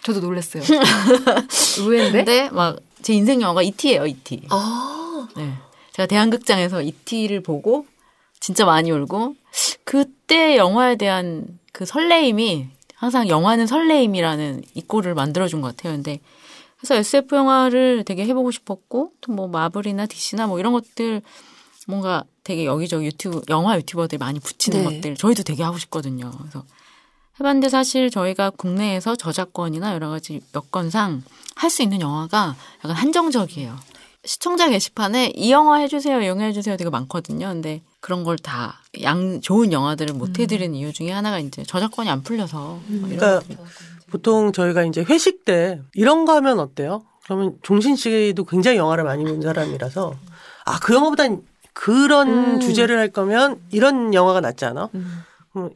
[0.05, 0.63] 저도 놀랐어요.
[1.79, 2.25] 의외인데?
[2.25, 4.43] 근데 막 제 인생 영화가 E.T.예요, E.T.
[4.51, 5.29] 아.
[5.37, 5.53] 네.
[5.93, 7.87] 제가 대한극장에서 E.T.를 보고
[8.39, 9.35] 진짜 많이 울고
[9.85, 12.69] 그때 영화에 대한 그 설레임이
[13.03, 15.95] 항상 영화는 설레임이라는 이꼴을 만들어준 것 같아요.
[15.95, 16.21] 근데
[16.79, 21.21] 그래서 SF 영화를 되게 해보고 싶었고 또 뭐 마블이나 DC나 뭐 이런 것들
[21.89, 24.85] 뭔가 되게 여기저기 유튜브 영화 유튜버들이 많이 붙이는 네.
[24.85, 26.31] 것들 저희도 되게 하고 싶거든요.
[26.39, 26.65] 그래서
[27.41, 31.25] 해봤는데 사실 저희가 국내에서 저작권이나 여러 가지 여건상
[31.57, 33.77] 할 수 있는 영화가 약간 한정적이에요.
[34.25, 37.49] 시청자 게시판에 이 영화 해주세요, 이 영화 해주세요 되게 많거든요.
[37.49, 42.23] 근데 그런 걸 다 양 좋은 영화들을 못 해드리는 이유 중에 하나가 이제 저작권이 안
[42.23, 43.41] 풀려서 뭐 이런 그러니까
[44.11, 47.05] 보통 저희가 이제 회식 때 이런 거 하면 어때요?
[47.25, 50.15] 그러면 종신 씨도 굉장히 영화를 많이 본 사람이라서
[50.67, 51.41] 아 그 영화보단
[51.73, 52.61] 그런 음.
[52.61, 54.91] 주제를 할 거면 이런 영화가 낫지 않아?
[54.95, 55.23] 음,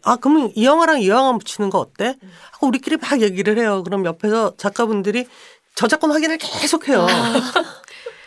[0.02, 2.16] 아 그러면 이 영화랑 이 영화 붙이는 거 어때?
[2.52, 3.82] 하고 우리끼리 막 얘기를 해요.
[3.82, 5.26] 그럼 옆에서 작가분들이
[5.74, 7.06] 저작권 확인을 계속 해요.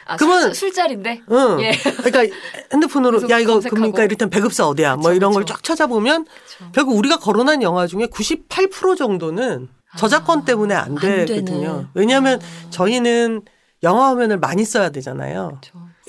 [0.10, 1.22] 아, 그러면- 술, 술자리인데?
[1.32, 1.62] 응.
[1.62, 1.72] 예.
[2.04, 2.36] 그러니까
[2.74, 3.76] 핸드폰으로 야 이거 검색하고.
[3.76, 4.96] 그러니까 이를테면 배급사 어디야?
[4.96, 5.54] 뭐 그쵸, 이런 걸 그쵸.
[5.54, 6.26] 쫙 찾아보면
[6.74, 9.68] 결국 우리가 거론한 영화 중에 98% 정도는
[9.98, 10.96] 저작권 때문에 안.
[10.96, 11.88] 되거든요.
[11.94, 13.42] 왜냐하면 저희는
[13.84, 15.60] 영화 화면을 많이 써야 되잖아요.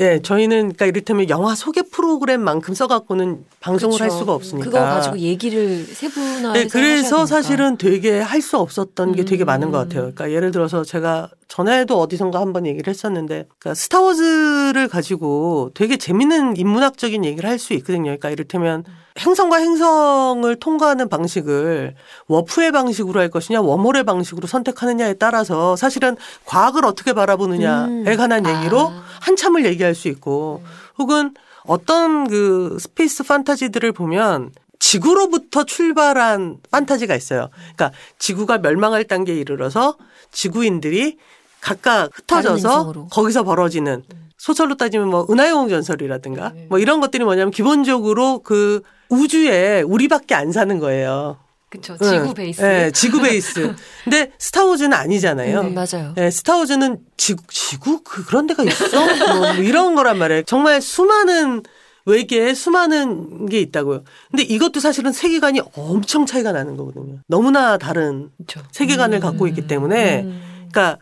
[0.01, 4.19] 예, 저희는 그러니까 이를테면 영화 소개 프로그램만큼 써갖고는 방송을 할 그쵸.
[4.21, 4.65] 수가 없으니까.
[4.65, 7.27] 그거 가지고 얘기를 세분화해서 네, 그래서.
[7.27, 9.47] 사실은 되게 할 수 없었던 게 되게 음.
[9.47, 10.01] 많은 것 같아요.
[10.01, 17.25] 그러니까 예를 들어서 제가 전에도 어디선가 한번 얘기를 했었는데, 그러니까 스타워즈를 가지고 되게 재밌는 인문학적인
[17.25, 18.05] 얘기를 할 수 있거든요.
[18.05, 18.85] 그러니까 이를테면
[19.19, 21.97] 행성과 행성을 통과하는 방식을
[22.29, 28.17] 워프의 방식으로 할 것이냐, 웜홀의 방식으로 선택하느냐에 따라서 사실은 과학을 어떻게 바라보느냐에 음.
[28.17, 29.03] 관한 얘기로 아.
[29.21, 30.63] 한참을 얘기할 수 있고,
[30.99, 31.35] 혹은
[31.67, 37.51] 어떤 그 space 판타지들을 보면 지구로부터 출발한 판타지가 있어요.
[37.75, 39.97] 그러니까 지구가 멸망할 단계에 이르러서
[40.31, 41.19] 지구인들이
[41.61, 43.09] 각각 흩어져서.
[43.11, 44.03] 거기서 벌어지는
[44.39, 51.37] 소설로 따지면 뭐 은하영웅전설이라든가 뭐 이런 것들이 뭐냐면 기본적으로 그 우주에 우리밖에 안 사는 거예요.
[51.69, 51.97] 그쵸.
[51.99, 52.35] 지구 응.
[52.35, 52.61] 베이스.
[52.61, 53.75] 네, 지구 베이스.
[54.03, 55.61] 근데 스타워즈는 아니잖아요.
[55.61, 56.15] 음, 맞아요.
[56.17, 58.03] 네, 스타워즈는 지구, 지구?
[58.03, 58.99] 그, 그런 데가 있어?
[58.99, 60.43] 뭐, 뭐 이런 거란 말이에요.
[60.45, 61.63] 정말 수많은
[62.07, 64.03] 외계에 수많은 게 있다고요.
[64.31, 67.19] 근데 이것도 사실은 세계관이 엄청 차이가 나는 거거든요.
[67.29, 68.61] 너무나 다른 그쵸.
[68.73, 70.43] 세계관을 갖고 있기 때문에, 음.
[70.73, 70.99] 그러니까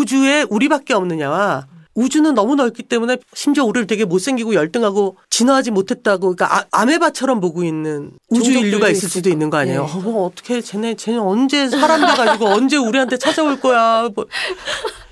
[0.00, 6.58] 우주에 우리밖에 없느냐와 우주는 너무 넓기 때문에 심지어 우리를 되게 못생기고 열등하고 진화하지 못했다고 그러니까
[6.58, 9.32] 아, 아메바처럼 보고 있는 우주 인류가 있을 수도 있을까.
[9.34, 9.88] 있는 거 아니에요.
[9.92, 9.98] 예.
[9.98, 14.08] 어, 뭐 어떻게 쟤네 쟤네 언제 사람 돼 가지고 언제 우리한테 찾아올 거야.
[14.14, 14.26] 뭐.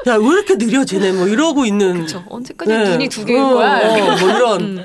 [0.06, 2.24] 야, 왜 이렇게 느려 쟤네 뭐 이러고 있는 그쵸.
[2.30, 2.88] 언제까지 네.
[2.90, 3.80] 눈이 두 개일 어, 거야?
[3.80, 4.16] 어.
[4.20, 4.60] 뭐 이런.
[4.60, 4.84] 음.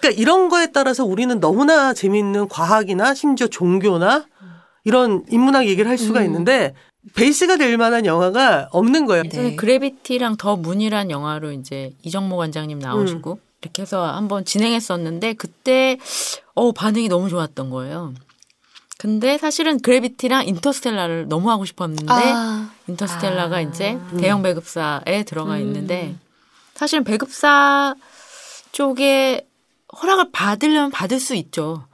[0.00, 4.24] 그러니까 이런 거에 따라서 우리는 너무나 재미있는 과학이나 심지어 종교나
[4.84, 6.74] 이런 인문학 얘기를 할 수가 있는데
[7.14, 9.24] 베이스가 될 만한 영화가 없는 거예요.
[9.24, 9.28] 네.
[9.28, 15.98] 저는 그래비티랑 더 문이란 영화로 이제 이정모 관장님 나오시고 이렇게 해서 한번 진행했었는데 그때
[16.54, 18.14] 어 반응이 너무 좋았던 거예요.
[18.98, 22.70] 근데 사실은 그래비티랑 인터스텔라를 너무 하고 싶었는데 아.
[22.88, 23.60] 인터스텔라가 아.
[23.60, 26.16] 이제 대형 배급사에 들어가 있는데
[26.74, 27.94] 사실은 배급사
[28.72, 29.46] 쪽에
[30.00, 31.86] 허락을 받으려면 받을 수 있죠.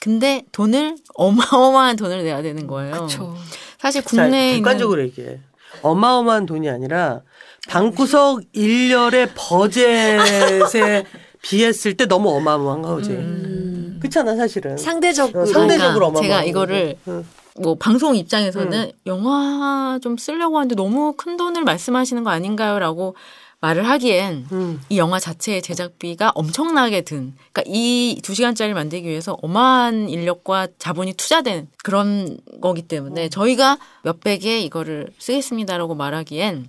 [0.00, 2.92] 근데 돈을 어마어마한 돈을 내야 되는 거예요.
[2.92, 3.36] 그렇죠.
[3.78, 5.38] 사실 자, 국내에 객관적으로 얘기해.
[5.82, 7.20] 어마어마한 돈이 아니라
[7.68, 10.18] 방구석 일년의 버젯에
[11.42, 13.10] 비했을 때 너무 어마어마한 거지.
[13.10, 13.98] 음.
[14.00, 14.76] 그렇잖아 사실은.
[14.78, 17.10] 상대적으로 어, 상대적으로 그러니까 제가 어마어마한 이거를 거지.
[17.10, 17.24] 응.
[17.62, 18.92] 뭐 방송 입장에서는 음.
[19.06, 23.16] 영화 좀 쓰려고 하는데 너무 큰 돈을 말씀하시는 거 아닌가요라고
[23.60, 24.80] 말을 하기엔 음.
[24.88, 31.12] 이 영화 자체의 제작비가 엄청나게 든, 그러니까 이 두 시간짜리를 만들기 위해서 어마한 인력과 자본이
[31.14, 36.68] 투자된 그런 거기 때문에 저희가 몇백에 이거를 쓰겠습니다라고 말하기엔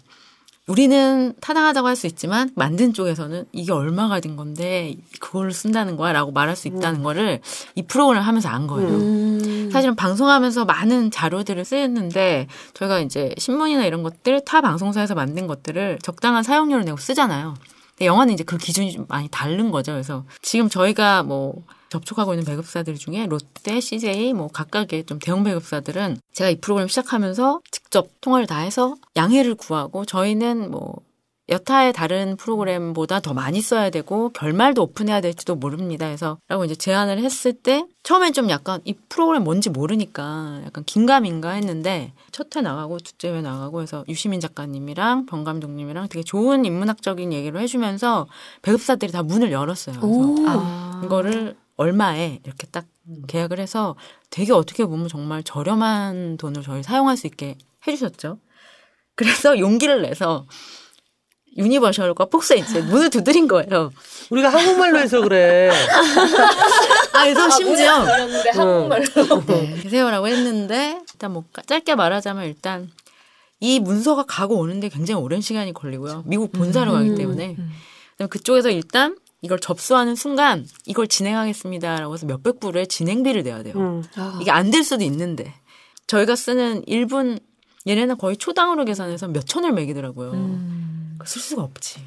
[0.67, 6.55] 우리는 타당하다고 할 수 있지만 만든 쪽에서는 이게 얼마가 든 건데 그걸 쓴다는 거야라고 말할
[6.55, 7.41] 수 있다는 거를
[7.75, 8.89] 이 프로그램을 하면서 안 거예요.
[8.89, 9.69] 음.
[9.71, 16.43] 사실은 방송하면서 많은 자료들을 쓰였는데 저희가 이제 신문이나 이런 것들 타 방송사에서 만든 것들을 적당한
[16.43, 17.55] 사용료를 내고 쓰잖아요.
[17.97, 19.91] 근데 영화는 이제 그 기준이 좀 많이 다른 거죠.
[19.91, 26.17] 그래서 지금 저희가 뭐 접촉하고 있는 배급사들 중에 롯데, CJ 뭐 각각의 좀 대형 배급사들은
[26.33, 30.95] 제가 이 프로그램 시작하면서 직접 통화를 다 해서 양해를 구하고 저희는 뭐
[31.49, 36.05] 여타의 다른 프로그램보다 더 많이 써야 되고 결말도 오픈해야 될지도 모릅니다.
[36.05, 41.49] 해서 라고 이제 제안을 했을 때 처음엔 좀 약간 이 프로그램 뭔지 모르니까 약간 긴가민가
[41.51, 47.33] 했는데 첫 회 나가고 둘째 회 나가고 해서 유시민 작가님이랑 병 감독님이랑 되게 좋은 인문학적인
[47.33, 48.27] 얘기를 해주면서
[48.61, 49.99] 배급사들이 다 문을 열었어요.
[49.99, 50.35] 그래서 오.
[50.47, 51.01] 아.
[51.03, 52.85] 이거를 얼마에 이렇게 딱
[53.27, 53.95] 계약을 해서
[54.29, 58.37] 되게 어떻게 보면 정말 저렴한 돈을 저희 사용할 수 있게 해주셨죠.
[59.15, 60.45] 그래서 용기를 내서
[61.57, 63.91] 유니버셜과 폭스에 이제 문을 두드린 거예요.
[64.29, 65.69] 우리가 한국말로 해서 그래.
[67.13, 69.05] 아, 그래서 심지어 그런데 한국말로.
[69.47, 72.89] 네, 계세요라고 했는데 일단 뭐 짧게 말하자면 일단
[73.59, 76.23] 이 문서가 가고 오는데 굉장히 오랜 시간이 걸리고요.
[76.25, 77.55] 미국 본사로 가기 때문에
[78.11, 83.73] 그다음에 그쪽에서 일단 이걸 접수하는 순간 이걸 진행하겠습니다라고 해서 몇백 불의 진행비를 내야 돼요.
[83.77, 84.03] 음.
[84.15, 84.37] 아.
[84.41, 85.53] 이게 안 될 수도 있는데
[86.07, 87.39] 저희가 쓰는 1분
[87.87, 90.31] 얘네는 거의 초당으로 계산해서 몇 천을 매기더라고요.
[90.33, 91.17] 음.
[91.25, 91.99] 쓸 수가 없지.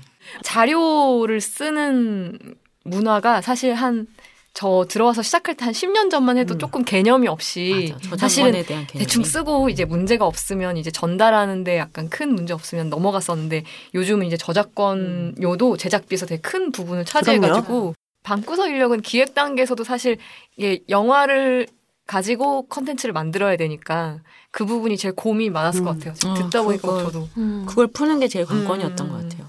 [0.43, 2.39] 자료를 쓰는
[2.85, 4.07] 문화가 사실 한
[4.55, 8.17] 저 들어와서 시작할 때 한 10년 전만 해도 조금 개념이 없이 맞아.
[8.17, 9.05] 사실은 저작권에 대한 개념이.
[9.05, 13.65] 대충 쓰고 이제 문제가 없으면 이제 전달하는데 약간 큰 문제 없으면 넘어갔었는데
[13.95, 20.19] 요즘은 이제 저작권료도 제작비에서 되게 큰 부분을 차지해가지고 방구석 인력은 기획 단계에서도 사실
[20.57, 21.67] 이게 영화를
[22.07, 24.21] 가지고 컨텐츠를 만들어야 되니까
[24.53, 26.15] 그 부분이 제일 고민이 많았을 것 같아요.
[26.31, 27.65] 어, 듣다 보니까 그걸- 저도 음.
[27.67, 29.11] 그걸 푸는 게 제일 관건이었던 음.
[29.13, 29.49] 것 같아요.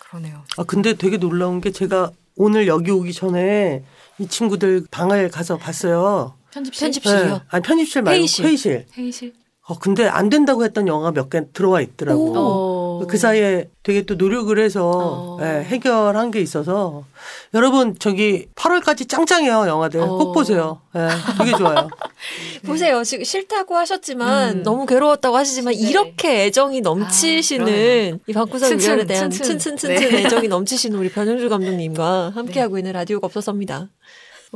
[0.00, 0.42] 그러네요.
[0.56, 3.82] 아 근데 되게 놀라운 게 제가 오늘 여기 오기 전에
[4.18, 6.34] 이 친구들 방을 가서 봤어요.
[6.52, 7.24] 편집실이요.
[7.34, 7.40] 네.
[7.48, 8.44] 아니 편집실 말고 회의실.
[8.46, 8.86] 회의실.
[8.94, 9.32] 회의실.
[9.68, 12.32] 어 근데 안 된다고 했던 영화 몇 개 들어와 있더라고.
[12.36, 13.06] 어.
[13.08, 15.38] 그 사이에 되게 또 노력을 해서 어.
[15.42, 17.04] 예, 해결한 게 있어서
[17.52, 20.06] 여러분 저기 8월까지 짱짱해요 영화들 어.
[20.16, 20.80] 꼭 보세요.
[20.96, 21.88] 예, 되게 좋아요.
[22.64, 23.02] 보세요.
[23.04, 24.62] 지금 싫다고 하셨지만 음.
[24.62, 25.80] 너무 괴로웠다고 하시지만 네.
[25.80, 28.18] 이렇게 애정이 넘치시는 그러네요.
[28.28, 29.58] 이 방구석 위원에 대한 튼튼.
[29.58, 30.24] 튼튼튼튼 네.
[30.24, 33.88] 애정이 넘치시는 우리 변현주 감독님과 함께하고 있는 라디오가 없어서입니다.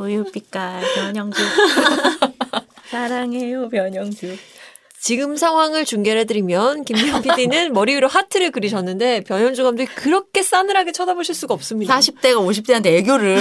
[0.00, 1.40] 우유빛깔 변형주.
[2.90, 4.36] 사랑해요 변형주.
[5.02, 11.34] 지금 상황을 중계를 해드리면 김미연 PD는 머리 위로 하트를 그리셨는데 변현주 감독이 그렇게 싸늘하게 쳐다보실
[11.34, 11.98] 수가 없습니다.
[11.98, 13.38] 40대가 50대한테 애교를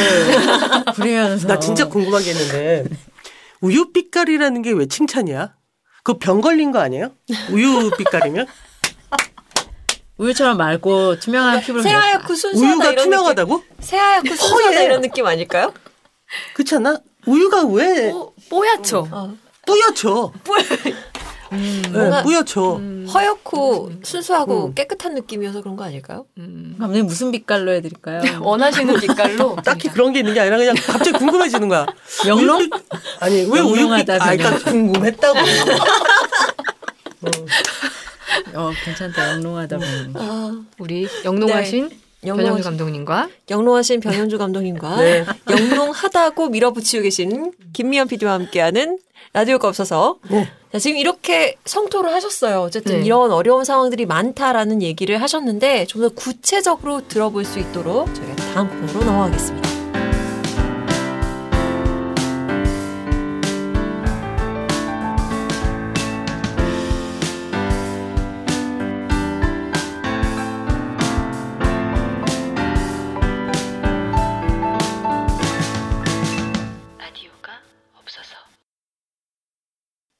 [0.96, 2.86] 부리면서 나 진짜 궁금한 게 있는데
[3.62, 5.54] 우유 빛깔이라는 게 왜 칭찬이야?
[6.04, 7.12] 그 병 걸린 거 아니에요?
[7.52, 8.48] 우유 빛깔이면
[10.18, 13.64] 우유처럼 맑고 투명한 피부를 새하얗고 순수하다 우유가 이런 투명하다고?
[13.80, 14.82] 새하얗고 순수하다.
[14.82, 15.74] 이런 느낌 아닐까요?
[16.54, 17.00] 그렇지 않나?
[17.26, 19.08] 우유가 왜 뽀, 뽀얗죠.
[19.12, 19.36] 어.
[19.66, 20.34] 뿌옇죠?
[21.92, 22.80] 뭔가- 네, 뿌옇죠.
[23.12, 24.74] 허옇고 순수하고 음.
[24.76, 26.26] 깨끗한 느낌이어서 그런 거 아닐까요?
[26.38, 26.76] 음.
[26.80, 28.22] 감독님 무슨 빛깔로 해드릴까요?
[28.42, 31.86] 원하시는 빛깔로 딱히 그런 게 있는 게 아니라 그냥 갑자기 궁금해지는 거야.
[32.28, 32.58] 영롱?
[32.60, 32.84] 우유 빛-
[33.20, 33.82] 아니 왜 우유 빛?
[33.82, 34.58] 영롱하다, 아, 그러니까.
[34.72, 35.40] 궁금했다고.
[38.56, 40.14] 어 괜찮다 영롱하다 보니.
[40.16, 41.90] 아, 우리 영롱하신
[42.22, 45.26] 변영주 감독님과 영롱하신 변현주 감독님과 네.
[45.50, 49.00] 영롱하다고 밀어붙이고 계신 김미연 PD와 함께하는
[49.34, 50.48] 라디오가 없어서 네.
[50.72, 52.62] 자, 지금 이렇게 성토를 하셨어요.
[52.62, 53.06] 어쨌든 네.
[53.06, 59.04] 이런 어려운 상황들이 많다라는 얘기를 하셨는데 좀 더 구체적으로 들어볼 수 있도록 저희가 다음 코너로
[59.06, 59.69] 넘어가겠습니다.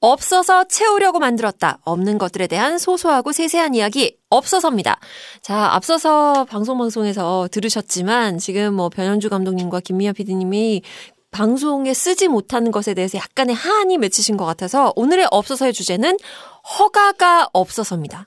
[0.00, 1.78] 없어서 채우려고 만들었다.
[1.84, 4.98] 없는 것들에 대한 소소하고 세세한 이야기 없어서입니다.
[5.42, 10.82] 자, 앞서서 방송 방송에서 들으셨지만 지금 뭐 변현주 감독님과 김미아 PD님이
[11.30, 16.16] 방송에 쓰지 못하는 것에 대해서 약간의 한이 맺히신 것 같아서 오늘의 없어서의 주제는
[16.78, 18.26] 허가가 없어서입니다.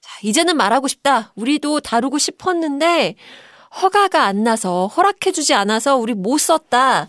[0.00, 1.32] 자, 이제는 말하고 싶다.
[1.36, 3.14] 우리도 다루고 싶었는데
[3.80, 7.08] 허가가 안 나서 허락해주지 않아서 우리 못 썼다.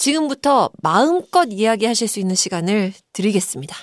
[0.00, 3.76] 지금부터 마음껏 이야기하실 수 있는 시간을 드리겠습니다.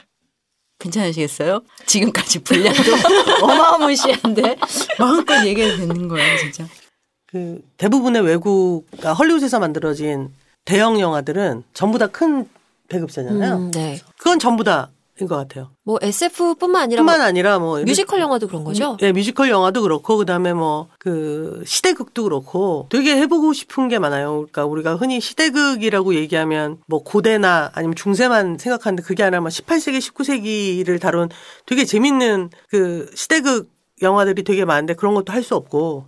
[0.80, 1.62] 괜찮으시겠어요?
[1.86, 2.82] 지금까지 분량도
[3.46, 4.58] 어마무시한데
[4.98, 6.68] 마음껏 얘기해도 되는 거예요, 진짜.
[7.28, 10.34] 그 대부분의 외국, 그러니까 헐리우드에서 만들어진
[10.66, 12.50] 대형 영화들은 전부 다 큰
[12.90, 13.56] 배급사잖아요.
[13.58, 14.00] 음, 네.
[14.18, 14.88] 그건 전부 다인
[15.26, 15.72] 것 같아요.
[15.84, 18.98] 뭐 SF뿐만 아니라 뿐만 뭐 아니라 뭐 뮤지컬 영화도 그런 거죠?
[19.02, 24.34] 예, 뮤지컬 영화도 그렇고 그다음에 뭐 그 시대극도 그렇고 되게 해보고 싶은 게 많아요.
[24.40, 31.00] 그러니까 우리가 흔히 시대극이라고 얘기하면 뭐 고대나 아니면 중세만 생각하는데 그게 아니라 뭐 18세기, 19세기를
[31.00, 31.30] 다룬
[31.66, 33.70] 되게 재밌는 그 시대극
[34.02, 36.06] 영화들이 되게 많은데 그런 것도 할 수 없고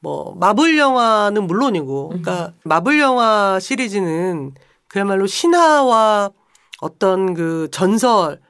[0.00, 4.52] 뭐 마블 영화는 물론이고 그러니까 마블 영화 시리즈는
[4.86, 6.30] 그야말로 신화와
[6.80, 8.40] 어떤 그 전설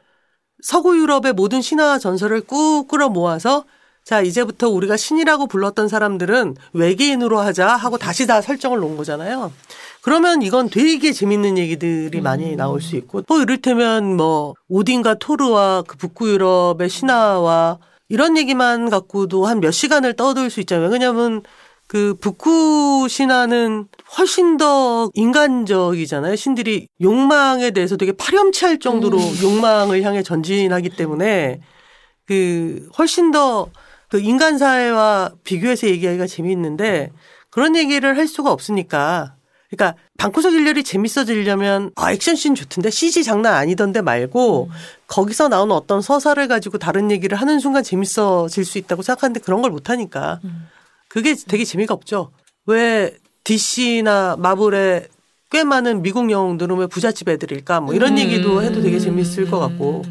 [0.63, 3.65] 서구 유럽의 모든 신화와 전설을 꾹 끌어 모아서
[4.05, 9.53] 자 이제부터 우리가 신이라고 불렀던 사람들은 외계인으로 하자 하고 다시 다 설정을 놓은 거잖아요.
[10.01, 15.97] 그러면 이건 되게 재밌는 얘기들이 많이 나올 수 있고 뭐 이를테면 뭐 오딘과 토르와 그
[15.99, 20.89] 북구 유럽의 신화와 이런 얘기만 갖고도 한 몇 시간을 떠들 수 있잖아요.
[20.89, 21.43] 왜냐하면
[21.89, 26.37] 그 북구 신화는 훨씬 더 인간적이잖아요.
[26.37, 31.61] 신들이 욕망에 대해서 되게 파렴치할 정도로 욕망을 향해 전진하기 때문에
[32.27, 33.71] 그 훨씬 더
[34.09, 37.13] 그 인간 사회와 비교해서 얘기하기가 재미있는데
[37.51, 39.35] 그런 얘기를 할 수가 없으니까.
[39.71, 42.89] 그러니까 방구석 일렬이 재밌어지려면 아 액션씬 좋던데?
[42.89, 44.71] CG 장난 아니던데 말고
[45.09, 49.71] 거기서 나오는 어떤 서사를 가지고 다른 얘기를 하는 순간 재밌어질 수 있다고 생각하는데 그런 걸
[49.71, 50.41] 못하니까
[51.19, 52.31] 그게 되게 재미가 없죠.
[52.67, 55.09] 왜 DC나 마블의
[55.51, 57.81] 꽤 많은 미국 영웅들은 왜 부잣집 애들일까?
[57.81, 60.05] 뭐 이런 얘기도 해도 되게 재밌을 것 같고.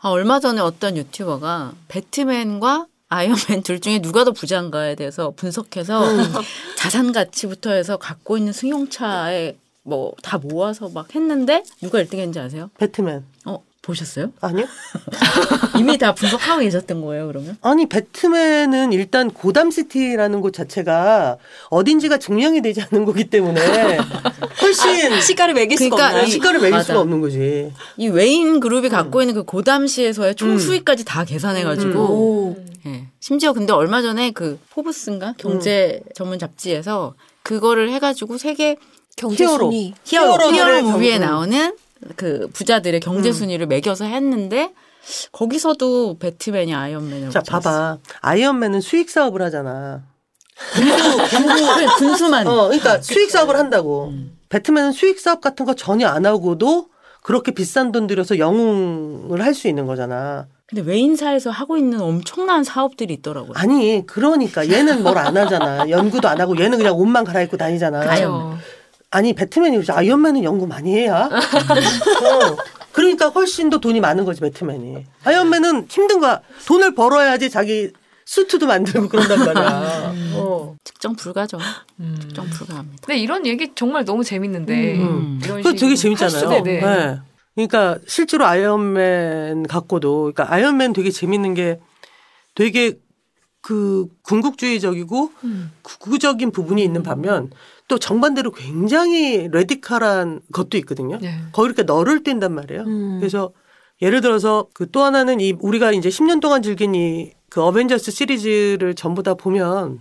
[0.00, 6.02] 아, 얼마 전에 어떤 유튜버가 배트맨과 아이언맨 둘 중에 누가 더 부자인가에 대해서 분석해서
[6.76, 12.68] 자산 가치부터 해서 갖고 있는 승용차에 뭐 다 모아서 막 했는데 누가 1등 했는지 아세요?
[12.76, 13.24] 배트맨.
[13.46, 14.30] 어, 보셨어요?
[14.42, 14.66] 아니요?
[15.78, 17.56] 이미 다 분석하고 계셨던 거예요, 그러면?
[17.62, 21.38] 아니, 배트맨은 일단 고담시티라는 곳 자체가
[21.70, 23.60] 어딘지가 증명이 되지 않은 거기 때문에
[24.62, 26.26] 훨씬 시가를 매길 수가 그러니까 없나요?
[26.26, 26.84] 이- 시가를 매길 맞아.
[26.84, 27.72] 수가 없는 거지.
[27.96, 32.56] 이 웨인 그룹이 갖고 있는 그 고담시에서의 총 수익까지 다 계산해가지고 오.
[32.86, 33.06] 예.
[33.20, 38.76] 심지어 근데 얼마 전에 그 포브스인가 경제 전문 잡지에서 그거를 해가지고 세계
[39.16, 39.64] 경제 히어로.
[39.66, 39.94] 순위.
[40.04, 41.22] 히어로 히어로 경- 무비에 음.
[41.22, 41.76] 나오는
[42.16, 44.72] 그 부자들의 경제 순위를 매겨서 했는데
[45.32, 47.40] 거기서도 배트맨이 아이언맨을 자.
[47.40, 47.98] 봐봐.
[48.20, 50.02] 아이언맨은 수익 사업을 하잖아.
[50.74, 54.12] 그래, 군수만 어, 그러니까 수익 사업을 한다고.
[54.48, 56.88] 배트맨은 수익 사업 같은 거 전혀 안 하고도
[57.22, 60.46] 그렇게 비싼 돈 들여서 영웅을 할 수 있는 거잖아.
[60.66, 63.52] 근데 웨인사에서 하고 있는 엄청난 사업들이 있더라고요.
[63.56, 65.88] 아니, 그러니까 얘는 뭘 안 하잖아.
[65.88, 68.00] 연구도 안 하고 얘는 그냥 옷만 갈아입고 다니잖아.
[68.10, 68.58] 아이언맨.
[69.10, 69.92] 아니, 배트맨이 그러지.
[69.92, 71.24] 아이언맨은 연구 많이 해야.
[71.24, 72.56] 어.
[72.92, 75.04] 그러니까 훨씬 더 돈이 많은 거지, 배트맨이.
[75.24, 76.40] 아이언맨은 힘든 거야.
[76.66, 77.90] 돈을 벌어야지 자기
[78.24, 80.12] 수트도 만들고 그런단 말이야.
[80.34, 80.76] 어.
[80.84, 81.58] 측정 불가죠.
[82.20, 83.06] 측정 불가합니다.
[83.06, 85.40] 근데 이런 얘기 정말 너무 재밌는데 음.
[85.42, 86.48] 이런 그거 되게 재밌잖아요.
[86.48, 86.80] 네네.
[86.80, 87.18] 네.
[87.54, 91.80] 그러니까 실제로 아이언맨 갖고도 그러니까 아이언맨 되게 재밌는 게
[92.54, 92.98] 되게
[93.62, 95.72] 그 군국주의적이고 음.
[95.82, 97.50] 극우적인 부분이 있는 반면
[97.88, 101.18] 또 정반대로 굉장히 레디칼한 것도 있거든요.
[101.20, 101.34] 네.
[101.52, 102.82] 거기 이렇게 널을 뛴단 말이에요.
[102.84, 103.16] 음.
[103.18, 103.52] 그래서
[104.02, 108.94] 예를 들어서 그 또 하나는 이 우리가 이제 10년 동안 즐긴 이 그 어벤져스 시리즈를
[108.94, 110.00] 전부 다 보면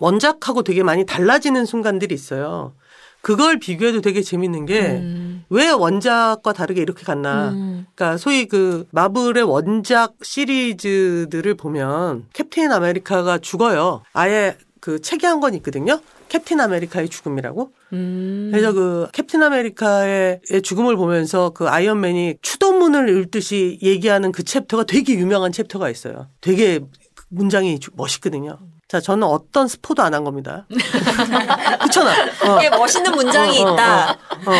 [0.00, 2.74] 원작하고 되게 많이 달라지는 순간들이 있어요.
[3.20, 5.44] 그걸 비교해도 되게 재밌는 게 왜 음.
[5.50, 7.50] 원작과 다르게 이렇게 갔나.
[7.50, 7.86] 음.
[7.94, 14.02] 그러니까 소위 그 마블의 원작 시리즈들을 보면 캡틴 아메리카가 죽어요.
[14.12, 16.00] 아예 그 책에 한 권 있거든요.
[16.28, 17.70] 캡틴 아메리카의 죽음이라고.
[17.92, 18.48] 음.
[18.50, 25.52] 그래서 그 캡틴 아메리카의 죽음을 보면서 그 아이언맨이 추도문을 읽듯이 얘기하는 그 챕터가 되게 유명한
[25.52, 26.26] 챕터가 있어요.
[26.40, 26.80] 되게
[27.28, 28.58] 문장이 주- 멋있거든요.
[28.88, 30.66] 자, 저는 어떤 스포도 안 한 겁니다.
[31.80, 32.10] 그렇잖아.
[32.44, 32.76] 어.
[32.76, 34.10] 멋있는 문장이 어, 어, 있다.
[34.46, 34.52] 어, 어.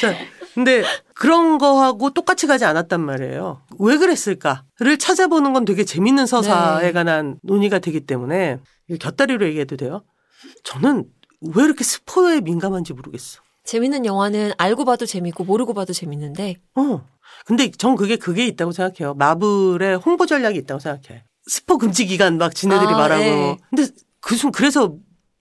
[0.00, 0.16] 자,
[0.56, 0.82] 근데
[1.14, 3.60] 그런 거하고 똑같이 가지 않았단 말이에요.
[3.78, 6.92] 왜 그랬을까를 찾아보는 건 되게 재밌는 서사에 네.
[6.92, 8.58] 관한 논의가 되기 때문에
[8.98, 10.02] 곁다리로 얘기해도 돼요.
[10.64, 11.04] 저는
[11.54, 13.42] 왜 이렇게 스포에 민감한지 모르겠어.
[13.64, 17.04] 재밌는 영화는 알고 봐도 재밌고 모르고 봐도 재밌는데 어.
[17.44, 19.12] 근데 전 그게 그게 있다고 생각해요.
[19.12, 21.22] 마블의 홍보 전략이 있다고 생각해.
[21.48, 23.22] 스포 금지 기간 막 지네들이 아, 말하고.
[23.22, 23.58] 네.
[23.68, 23.88] 근데
[24.22, 24.96] 그중 그래서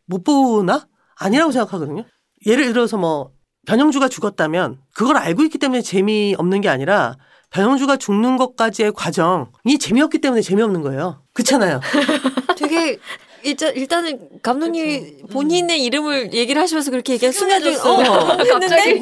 [0.07, 0.89] 못 보나?
[1.16, 2.03] 아니라고 생각하거든요.
[2.45, 3.32] 예를 들어서 뭐
[3.66, 7.16] 변형주가 죽었다면 그걸 알고 있기 때문에 재미없는 게 아니라
[7.51, 11.22] 변형주가 죽는 것까지의 과정이 재미없기 때문에 재미없는 거예요.
[11.34, 11.80] 그렇잖아요.
[12.57, 12.97] 되게
[13.43, 18.99] 일단 일단은 감독님이 본인의 이름을 얘기를 하시면서 그렇게 얘기한 순간에 어, 갑자기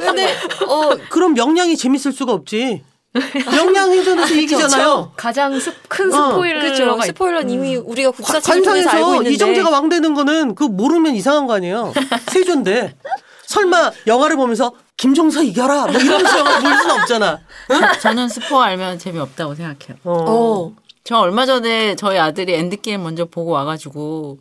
[0.00, 0.28] 근데
[0.68, 2.82] 어 그럼 명량이 재밌을 수가 없지.
[3.52, 5.12] 명량 해전에서 이기잖아요.
[5.16, 6.98] 가장 스, 큰 어, 스포일러가 그렇죠.
[6.98, 10.64] 있- 스포일러는 이미 우리가 관- 국사책을 통해서 알고 관상에서 있는데 이정재가 왕 되는 거는 그
[10.64, 11.92] 모르면 이상한 거 아니에요.
[12.32, 12.94] 세조인데.
[13.54, 17.40] 설마 영화를 보면서 김종서 이겨라 뭐 이러면서 영화 볼 수는 없잖아.
[18.00, 19.96] 저는 스포 알면 재미없다고 생각해요.
[20.04, 20.12] 어.
[20.12, 20.72] 어.
[21.04, 24.38] 저 얼마 전에 저희 아들이 엔드게임 먼저 보고 와가지고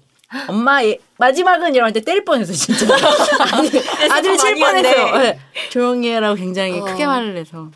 [0.48, 2.88] 엄마 얘- 마지막은 이러는데 때릴 뻔했어 진짜.
[3.54, 3.70] 아니,
[4.10, 4.56] 아들이 칠.
[4.56, 5.18] 뻔했어요.
[5.20, 5.40] 네.
[5.70, 6.86] 조용히 해라고 굉장히 어.
[6.86, 7.70] 크게 말을 해서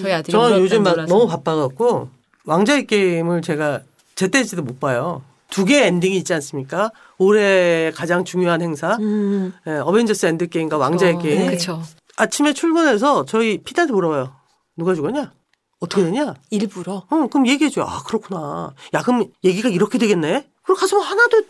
[0.00, 0.96] 저희 아들이 저는 요즘 막.
[1.06, 2.08] 너무 바빠갖고
[2.44, 3.80] 왕좌의 게임을 제가
[4.16, 5.22] 제때제때 못 봐요.
[5.48, 6.90] 두 개의 엔딩이 있지 않습니까?
[7.22, 8.96] 올해 가장 중요한 행사.
[9.00, 9.52] 음.
[9.66, 11.38] 예, 어벤져스 엔드게임과 왕좌의 어, 게임.
[11.38, 11.50] 네.
[11.52, 11.82] 그쵸.
[12.16, 14.32] 아침에 출근해서 저희 피디한테 물어봐요.
[14.76, 15.32] 누가 죽었냐?
[15.80, 16.34] 어떻게 되냐?
[16.50, 17.82] 일부러 어, 그럼 얘기해줘.
[17.82, 18.72] 아, 그렇구나.
[18.94, 20.46] 야, 그럼 얘기가 이렇게 되겠네?
[20.62, 21.42] 그럼 가서 하나도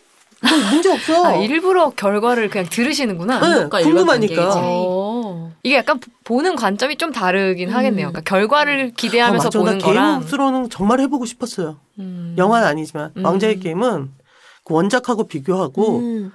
[0.49, 1.25] 뭐 문제 없어.
[1.25, 3.39] 아, 일부러 결과를 그냥 들으시는구나.
[3.39, 4.35] 네, 궁금하니까.
[4.35, 4.59] 관계이지.
[4.61, 5.51] 어.
[5.63, 8.07] 이게 약간 보는 관점이 좀 다르긴 하겠네요.
[8.09, 9.59] 그러니까 결과를 기대하면서 아, 맞아.
[9.59, 11.77] 보는 나 거랑 Game of 스로는 정말 해보고 싶었어요.
[11.99, 12.35] 음.
[12.37, 13.11] 영화는 아니지만.
[13.15, 13.23] 음.
[13.25, 14.11] 왕좌의 게임은
[14.63, 16.31] 그 원작하고 비교하고 음.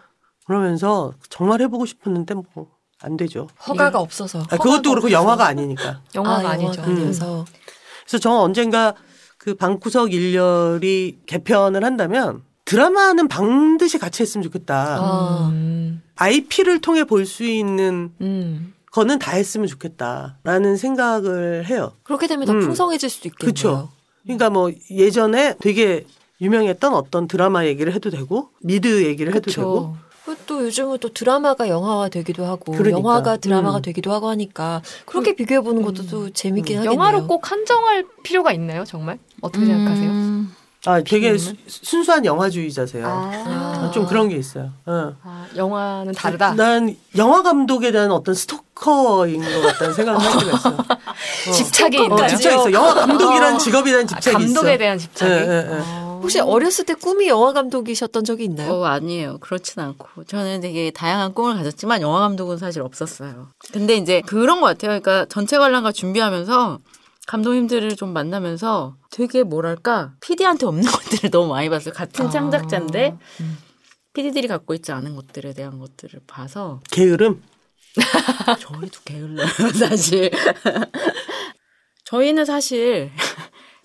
[0.46, 3.48] 그러면서 정말 해보고 싶었는데 뭐 안 되죠.
[3.66, 6.00] 허가가 없어서 아, 그것도 그렇고 영화가 아니니까.
[6.14, 6.80] 영화가 아, 아니죠.
[6.80, 7.44] 영화가 아니어서
[8.04, 8.94] 그래서 저는 언젠가
[9.36, 14.96] 그 방구석 일렬이 개편을 한다면 드라마는 반드시 같이 했으면 좋겠다.
[14.98, 15.48] 아.
[15.52, 16.02] 음.
[16.16, 18.74] IP를 통해 볼 수 있는 음.
[18.90, 21.92] 거는 다 했으면 좋겠다라는 생각을 해요.
[22.02, 22.60] 그렇게 되면 더 음.
[22.60, 23.38] 풍성해질 수도 있겠네요.
[23.38, 23.92] 그렇죠.
[24.24, 26.04] 그러니까 뭐 예전에 되게
[26.40, 29.96] 유명했던 어떤 드라마 얘기를 해도 되고 미드 얘기를 해도 되고 그쵸.
[30.24, 32.98] 그리고 또 요즘은 또 드라마가 영화화 되기도 하고 그러니까.
[32.98, 33.82] 영화가 드라마가 음.
[33.82, 36.92] 되기도 하고 하니까 그렇게 비교해 보는 것도 또 재밌긴 하겠네요.
[36.92, 39.18] 영화로 꼭 한정할 필요가 있나요, 정말?
[39.40, 40.10] 어떻게 생각하세요?
[40.10, 43.06] 음, 아 되게 수- 순수한 영화주의자세요.
[43.06, 43.90] 아.
[43.94, 44.70] 좀 그런 게 있어요.
[44.84, 45.14] 어.
[45.22, 46.52] 아, 영화는 다르다.
[46.54, 50.76] 난 영화 감독에 대한 어떤 스토커인 것 같다는 생각을 할 때가 있어요.
[51.48, 51.50] 어.
[51.52, 52.28] 집착이 어, 있나요?
[52.28, 52.72] 집착 있어.
[52.72, 54.54] 영화 감독이라는 직업에 대한 아, 집착이 있어.
[54.54, 55.30] 감독에 대한 집착이.
[55.32, 56.07] 예, 예, 예.
[56.18, 56.20] 아.
[56.20, 58.72] 혹시 어렸을 때 꿈이 영화 감독이셨던 적이 있나요?
[58.72, 59.38] 어, 아니에요.
[59.38, 60.24] 그렇진 않고.
[60.24, 63.48] 저는 되게 다양한 꿈을 가졌지만 영화 감독은 사실 없었어요.
[63.72, 65.00] 근데 이제 그런 것 같아요.
[65.00, 66.78] 그러니까 전체 관람가 준비하면서
[67.26, 71.94] 감독님들을 좀 만나면서 되게 뭐랄까 PD한테 없는 것들을 너무 많이 봤어요.
[71.94, 72.30] 같은 아.
[72.30, 73.16] 창작자인데
[74.14, 77.42] PD들이 갖고 있지 않은 것들에 대한 것들을 봐서 게으름.
[78.60, 79.46] 저희도 게을러요,
[79.78, 80.30] 사실.
[82.04, 83.10] 저희는 사실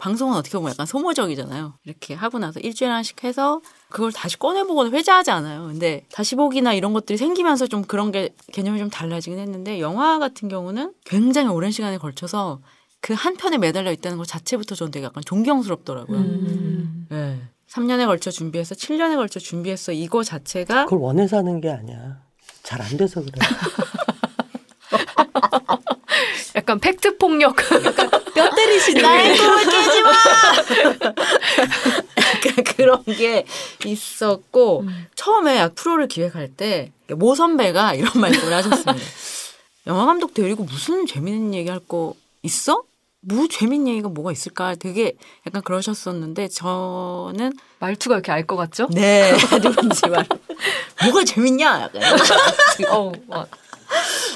[0.03, 1.75] 방송은 어떻게 보면 약간 소모적이잖아요.
[1.85, 5.67] 이렇게 하고 나서 일주일에 하나씩 해서 그걸 다시 꺼내보거나 회자하지 않아요.
[5.67, 10.49] 근데 다시 보기나 이런 것들이 생기면서 좀 그런 게 개념이 좀 달라지긴 했는데 영화 같은
[10.49, 12.59] 경우는 굉장히 오랜 시간에 걸쳐서
[12.99, 16.17] 그 한 편에 매달려 있다는 것 자체부터 저는 되게 약간 존경스럽더라고요.
[16.19, 17.07] 음.
[17.09, 17.39] 네.
[17.69, 19.93] 3년에 걸쳐 준비해서 7년에 걸쳐 준비했어.
[19.93, 22.17] 이거 자체가 그걸 원해서 하는 게 아니야.
[22.63, 23.31] 잘 안 돼서 그래.
[26.55, 27.55] 약간 팩트 폭력.
[28.35, 30.11] 뼈 때리시는 나의 꿈을 깨지 마!
[32.45, 33.45] 약간 그런 게
[33.85, 34.85] 있었고,
[35.15, 38.93] 처음에 약 프로를 기획할 때, 모 선배가 이런 말씀을 하셨습니다.
[39.87, 42.83] 영화 감독 데리고 무슨 재밌는 얘기 할 거 있어?
[43.25, 44.75] 뭐 재밌는 얘기가 뭐가 있을까?
[44.75, 45.13] 되게
[45.47, 48.87] 약간 그러셨었는데, 저는, 말투가 이렇게 알 것 같죠?
[48.91, 50.25] 네, 누군지 말.
[51.03, 51.89] 뭐가 재밌냐?
[51.93, 52.01] 약간
[52.91, 53.45] 어, 와,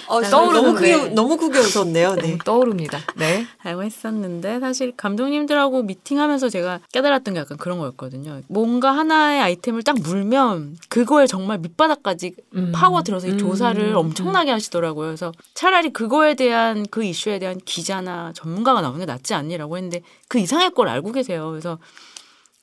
[0.07, 0.61] 어, 떠오르는데.
[0.61, 2.15] 너무 크게 너무 크게 웃었네요.
[2.15, 2.21] 네.
[2.21, 2.99] 너무 떠오릅니다.
[3.15, 3.45] 네.
[3.59, 8.41] 알고 했었는데 사실 감독님들하고 미팅하면서 제가 깨달았던 게 약간 그런 거였거든요.
[8.47, 12.71] 뭔가 하나의 아이템을 딱 물면 그거에 정말 밑바닥까지 음.
[12.73, 13.37] 파고 들어서 이 음.
[13.37, 15.07] 조사를 엄청나게 하시더라고요.
[15.07, 20.39] 그래서 차라리 그거에 대한 그 이슈에 대한 기자나 전문가가 나오는 게 낫지 않니라고 했는데 그
[20.39, 21.49] 이상의 걸 알고 계세요.
[21.49, 21.77] 그래서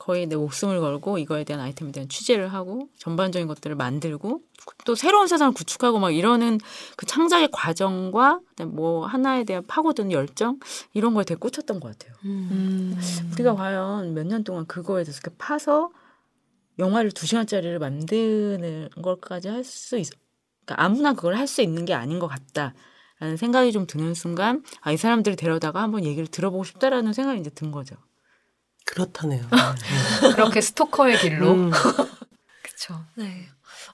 [0.05, 4.43] 거의 내 목숨을 걸고 이거에 대한 아이템에 대한 취재를 하고 전반적인 것들을 만들고
[4.85, 6.59] 또 새로운 세상을 구축하고 막 이러는
[6.99, 10.59] 그 창작의 과정과 뭐 하나에 대한 파고드는 열정
[10.93, 12.15] 이런 거에 되게 꽂혔던 것 같아요.
[12.27, 12.99] 음.
[13.33, 15.89] 우리가 과연 몇 년 동안 그거에 대해서 이렇게 파서
[16.79, 20.11] 영화를 두 시간짜리를 만드는 걸까지 할 수 있어.
[20.67, 22.75] 그러니까 아무나 그걸 할 수 있는 게 아닌 것 같다
[23.21, 27.49] 라는 생각이 좀 드는 순간 아 이 사람들을 데려다가 한번 얘기를 들어보고 싶다라는 생각이 이제
[27.49, 27.97] 든 거죠.
[28.85, 29.45] 그렇다네요.
[30.35, 31.53] 그렇게 스토커의 길로.
[31.53, 31.70] 음.
[32.62, 33.01] 그쵸.
[33.14, 33.47] 네.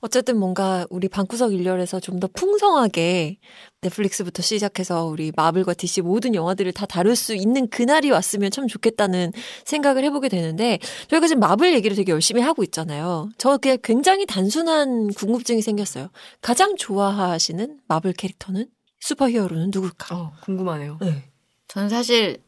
[0.02, 3.38] 어쨌든 뭔가 우리 방구석 일렬에서 좀 더 풍성하게
[3.82, 9.32] 넷플릭스부터 시작해서 우리 마블과 DC 모든 영화들을 다 다룰 수 있는 그날이 왔으면 참 좋겠다는
[9.64, 10.78] 생각을 해보게 되는데
[11.08, 13.30] 저희가 지금 마블 얘기를 되게 열심히 하고 있잖아요.
[13.38, 16.08] 저 그냥 굉장히 단순한 궁금증이 생겼어요.
[16.42, 18.66] 가장 좋아하시는 마블 캐릭터는
[19.00, 20.14] 슈퍼히어로는 누굴까?
[20.14, 20.98] 어, 궁금하네요.
[21.00, 21.24] 네.
[21.68, 22.38] 저는 사실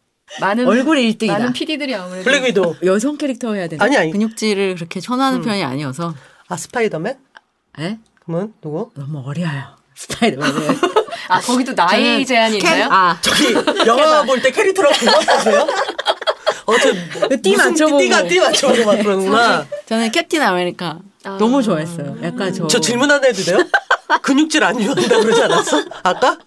[0.41, 1.29] 많은 얼굴 1등이다.
[1.33, 2.77] 많은 PD들이 아무래도 블랙 위도우.
[2.85, 3.85] 여성 캐릭터 해야 되나?
[3.85, 4.11] 아니, 아니.
[4.13, 5.43] 근육질을 그렇게 선호하는 음.
[5.45, 6.15] 편이 아니어서.
[6.49, 7.17] 아 스파이더맨?
[7.81, 7.99] 에?
[8.25, 8.91] 그러면 누구?
[8.95, 9.77] 너무 어려요.
[9.95, 10.79] 스파이더맨은.
[11.29, 12.89] 아 거기도 나이 제한이 캐- 있나요?
[12.91, 13.53] 아, 저기
[13.87, 15.67] 영화 볼 때 캐릭터랑 궁합하세요?
[16.67, 17.99] 어째 띠 맞춰보고.
[17.99, 19.67] 띠가 띠 맞춰보고 막 그러는구나.
[19.87, 21.37] 저는 캡틴 아메리카 아.
[21.39, 22.19] 너무 좋아했어요.
[22.23, 22.67] 약간 저.
[22.67, 23.59] 저 질문 하나 해도 돼요?
[24.19, 25.85] 근육질 안 좋아한다 그러지 않았어?
[26.03, 26.33] 아까?
[26.33, 26.39] 어?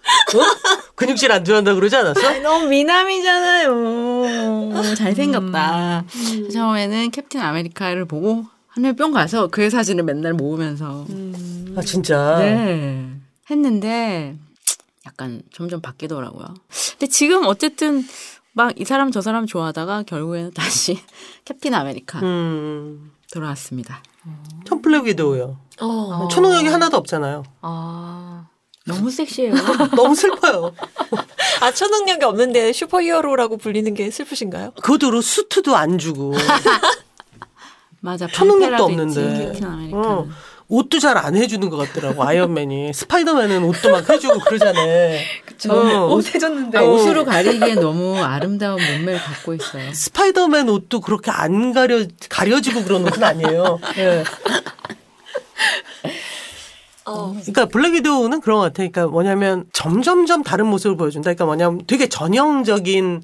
[0.94, 2.40] 근육질 안 좋아한다 그러지 않았어?
[2.40, 4.84] 너무 미남이잖아요.
[4.96, 6.04] 잘생겼다.
[6.52, 11.06] 처음에는 캡틴 아메리카를 보고 하늘 뿅 가서 그의 사진을 맨날 모으면서
[11.76, 12.36] 아 진짜.
[12.38, 13.06] 네.
[13.50, 14.36] 했는데
[15.06, 16.46] 약간 점점 바뀌더라고요.
[16.92, 18.04] 근데 지금 어쨌든
[18.52, 20.98] 막 이 사람 저 사람 좋아하다가 결국에는 다시
[21.44, 23.12] 캡틴 아메리카 음.
[23.32, 24.02] 돌아왔습니다.
[24.66, 25.58] 전 블랙 위도우요.
[25.80, 26.28] 어.
[26.30, 27.44] 초능력이 하나도 없잖아요.
[27.62, 28.46] 아
[28.86, 29.54] 너무 섹시해요.
[29.96, 30.72] 너무 슬퍼요.
[31.60, 34.72] 아, 초능력이 없는데 슈퍼히어로라고 불리는 게 슬프신가요?
[34.82, 36.34] 그것도 수트도 안 주고
[38.00, 38.26] 맞아.
[38.26, 39.46] 초능력도 없는데.
[39.52, 39.98] 캡틴 아메리카.
[39.98, 40.26] 어,
[40.68, 42.92] 옷도 잘 안 해주는 것 같더라고 아이언맨이.
[42.92, 44.80] 스파이더맨은 옷도 막 해주고 그러잖아.
[45.46, 45.72] 그쵸.
[45.72, 46.12] 어.
[46.12, 49.92] 옷 해줬는데 아, 옷으로 가리기엔 너무 아름다운 몸매를 갖고 있어요.
[49.92, 53.78] 스파이더맨 옷도 그렇게 안 가려 가려지고 그러는 건 아니에요.
[53.98, 54.24] 예.
[57.06, 57.30] 어.
[57.32, 58.74] 그러니까 블랙 위도우는 그런 것 같아.
[58.78, 61.26] 그러니까 뭐냐면 점점점 다른 모습을 보여준다.
[61.32, 63.22] 그러니까 뭐냐면 되게 전형적인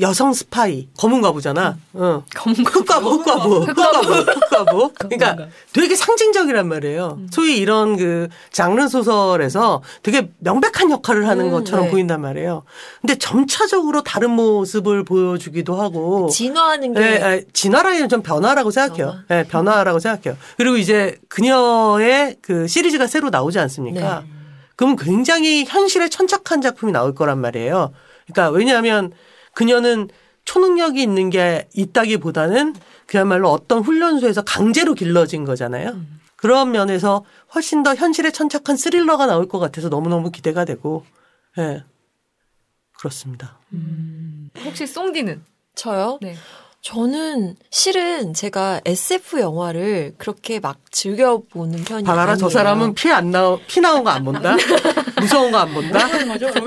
[0.00, 1.76] 여성 스파이 검은 과부잖아.
[1.96, 2.22] 응.
[2.34, 4.92] 검은 흑과부, 흑과부, 흑과부, 흑과부.
[4.98, 7.20] 그러니까 되게 상징적이란 말이에요.
[7.30, 11.90] 소위 이런 그 장르 소설에서 되게 명백한 역할을 하는 음, 것처럼 네.
[11.90, 12.64] 보인단 말이에요.
[13.00, 16.28] 근데 점차적으로 다른 모습을 보여주기도 하고.
[16.28, 19.24] 진화하는 게 예, 예, 진화라기는 좀 변화라고 생각해요.
[19.28, 19.40] 변화.
[19.40, 20.38] 예, 변화라고 생각해요.
[20.56, 24.20] 그리고 이제 그녀의 그 시리즈가 새로 나오지 않습니까?
[24.20, 24.26] 네.
[24.76, 27.92] 그럼 굉장히 현실에 천착한 작품이 나올 거란 말이에요.
[28.26, 29.12] 그러니까 왜냐하면
[29.54, 30.08] 그녀는
[30.44, 32.74] 초능력이 있는 게 있다기보다는
[33.06, 36.00] 그야말로 어떤 훈련소에서 강제로 길러진 거잖아요.
[36.36, 37.24] 그런 면에서
[37.54, 41.04] 훨씬 더 현실에 천착한 스릴러가 나올 것 같아서 너무너무 기대가 되고,
[41.58, 41.84] 예.
[42.98, 43.60] 그렇습니다.
[44.64, 45.44] 혹시 송디는?
[45.74, 46.18] 저요?
[46.20, 46.34] 네.
[46.82, 52.36] 저는 실은 제가 SF 영화를 그렇게 막 즐겨 보는 편이 봐봐라, 아니에요.
[52.38, 54.56] 저 사람은 피 안 나오, 피 나온 거 안 본다?
[55.20, 56.00] 무서운 거 안 본다?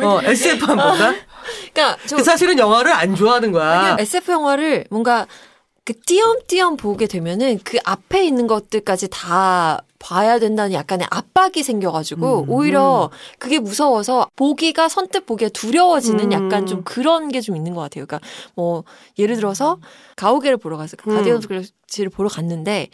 [0.01, 1.13] 어, SF 안 본다?
[1.74, 3.72] 그러니까 저 그 사실은 영화를 안 좋아하는 거야.
[3.72, 5.28] 왜냐면 SF 영화를 뭔가
[5.84, 12.50] 그 띄엄띄엄 보게 되면은 그 앞에 있는 것들까지 다 봐야 된다는 약간의 압박이 생겨가지고 음,
[12.50, 16.32] 오히려 그게 무서워서 보기가 선뜻 보기가 두려워지는 음.
[16.32, 18.06] 약간 좀 그런 게 좀 있는 것 같아요.
[18.06, 18.84] 그러니까 뭐
[19.20, 19.78] 예를 들어서
[20.16, 21.16] 가오게를 보러 가서 음.
[21.16, 22.89] Guardian of Galaxy를 보러 갔는데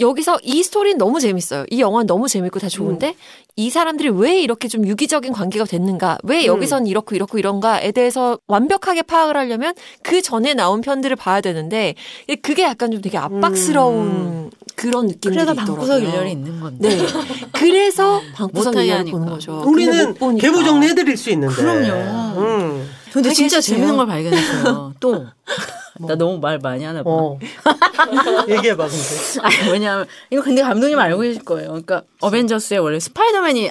[0.00, 1.64] 여기서 이 스토리는 너무 재밌어요.
[1.70, 3.16] 이 영화는 너무 재밌고 다 좋은데
[3.56, 6.18] 이 사람들이 왜 이렇게 좀 유기적인 관계가 됐는가?
[6.22, 11.96] 왜 여기선 이렇고 이렇고 이런가에 대해서 완벽하게 파악을 하려면 그 전에 나온 편들을 봐야 되는데
[12.42, 15.74] 그게 약간 좀 되게 압박스러운 그런 느낌이 그래서 있더라고요.
[15.76, 16.88] 방구석 1열이 있는 건데.
[16.96, 17.06] 네.
[17.52, 19.18] 그래서 방구석 못하게 일렬을 하니까.
[19.18, 19.62] 보는 거죠.
[19.66, 20.14] 우리는.
[20.38, 21.54] 개부 정리해드릴 수 있는데.
[21.56, 22.40] 그럼요.
[22.40, 22.88] 음.
[23.12, 23.60] 근데 진짜.
[23.60, 24.94] 재밌는 걸 발견했어요.
[25.00, 25.26] 또.
[26.06, 27.10] 나 너무 말 많이 하나 봐.
[27.10, 27.38] 어.
[28.48, 29.40] 얘기해봐, 근데.
[29.42, 31.68] 아니, 왜냐하면, 이거 근데 감독님 알고 계실 거예요.
[31.68, 33.70] 그러니까, 어벤져스에 원래 스파이더맨이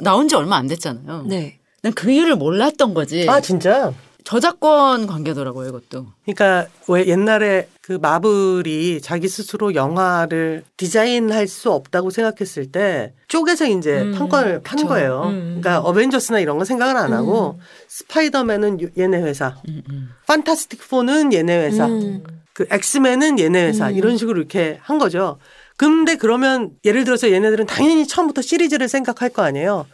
[0.00, 1.24] 나온 지 얼마 안 됐잖아요.
[1.26, 1.58] 네.
[1.82, 3.26] 난 그 이유를 몰랐던 거지.
[3.28, 3.92] 아, 진짜?
[4.28, 6.08] 저작권 관계더라고요, 이것도.
[6.26, 14.02] 그러니까 왜 옛날에 그 마블이 자기 스스로 영화를 디자인할 수 없다고 생각했을 때 쪼개서 이제
[14.02, 14.86] 음, 판권을 판 그쵸.
[14.86, 15.22] 거예요.
[15.28, 15.58] 음.
[15.58, 17.58] 그러니까 어벤져스나 이런 거 생각을 안 하고
[17.88, 20.10] 스파이더맨은 유- 얘네 회사, 음, 음.
[20.26, 22.22] 판타스틱 포는 얘네 회사, 음.
[22.52, 23.94] 그 엑스맨은 얘네 회사 음.
[23.96, 25.38] 이런 식으로 이렇게 한 거죠.
[25.78, 29.86] 근데 그러면 예를 들어서 얘네들은 당연히 처음부터 시리즈를 생각할 거 아니에요.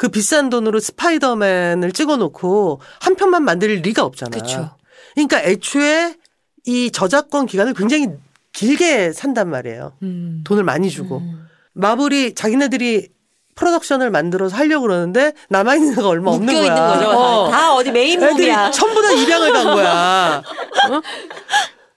[0.00, 4.30] 그 비싼 돈으로 스파이더맨을 찍어놓고 한 편만 만들 리가 없잖아.
[4.30, 4.70] 그쵸.
[5.12, 6.14] 그러니까 애초에
[6.64, 8.08] 이 저작권 기간을 굉장히
[8.54, 9.92] 길게 산단 말이에요.
[10.02, 10.42] 음.
[10.44, 11.18] 돈을 많이 주고.
[11.18, 11.46] 음.
[11.74, 13.10] 마블이 자기네들이
[13.56, 16.74] 프로덕션을 만들어서 하려고 그러는데 남아있는 거 얼마 없는 거야.
[16.94, 17.10] 거죠.
[17.10, 17.50] 어.
[17.50, 18.70] 다 어디 매인 몸이야.
[18.70, 20.36] 전부 다 입양을 간 거야.
[20.92, 21.02] 어?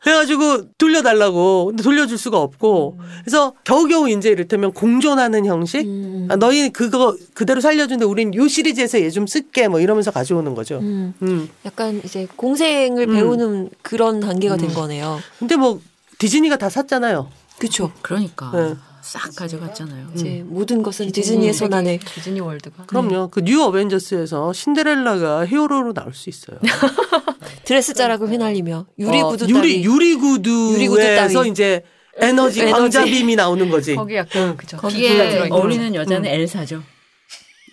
[0.04, 1.68] 그래가지고 돌려달라고.
[1.68, 3.00] 근데 돌려줄 수가 없고.
[3.24, 5.86] 그래서 겨우겨우 이제 이를테면 공존하는 형식?
[5.86, 6.28] 음.
[6.30, 10.80] 아, 너희 그거 그대로 살려준데 우린 요 시리즈에서 얘 좀 쓸게 뭐 이러면서 가져오는 거죠.
[10.80, 11.14] 음.
[11.22, 11.50] 음.
[11.66, 13.14] 약간 이제 공생을 음.
[13.16, 15.20] 배우는 그런 단계가 된 거네요.
[15.40, 15.80] 근데 뭐
[16.18, 17.30] 디즈니가 다 샀잖아요.
[17.60, 17.92] 그렇죠.
[18.02, 18.52] 그러니까.
[18.54, 18.74] 네.
[19.04, 20.08] 싹 가져갔잖아요.
[20.16, 22.00] 이제 모든 것은 디즈니 의 손 안에.
[22.00, 22.86] 디즈니 월드가.
[22.86, 23.28] 그럼요.
[23.30, 26.58] 그 뉴 어벤져스에서 신데렐라가 히어로로 나올 수 있어요.
[27.66, 29.84] 드레스 자락을 휘날리며 유리 어, 구두 유리 따위.
[29.84, 31.50] 유리구두에서 유리구두 따위.
[31.52, 31.84] 이제
[32.18, 32.72] 에너지 에너지.
[32.74, 33.96] 광자빔이 나오는 거지.
[33.96, 34.78] 거기 약간 그죠.
[34.78, 35.50] 거기에.
[35.50, 36.82] 어울리는 여자는 엘사죠.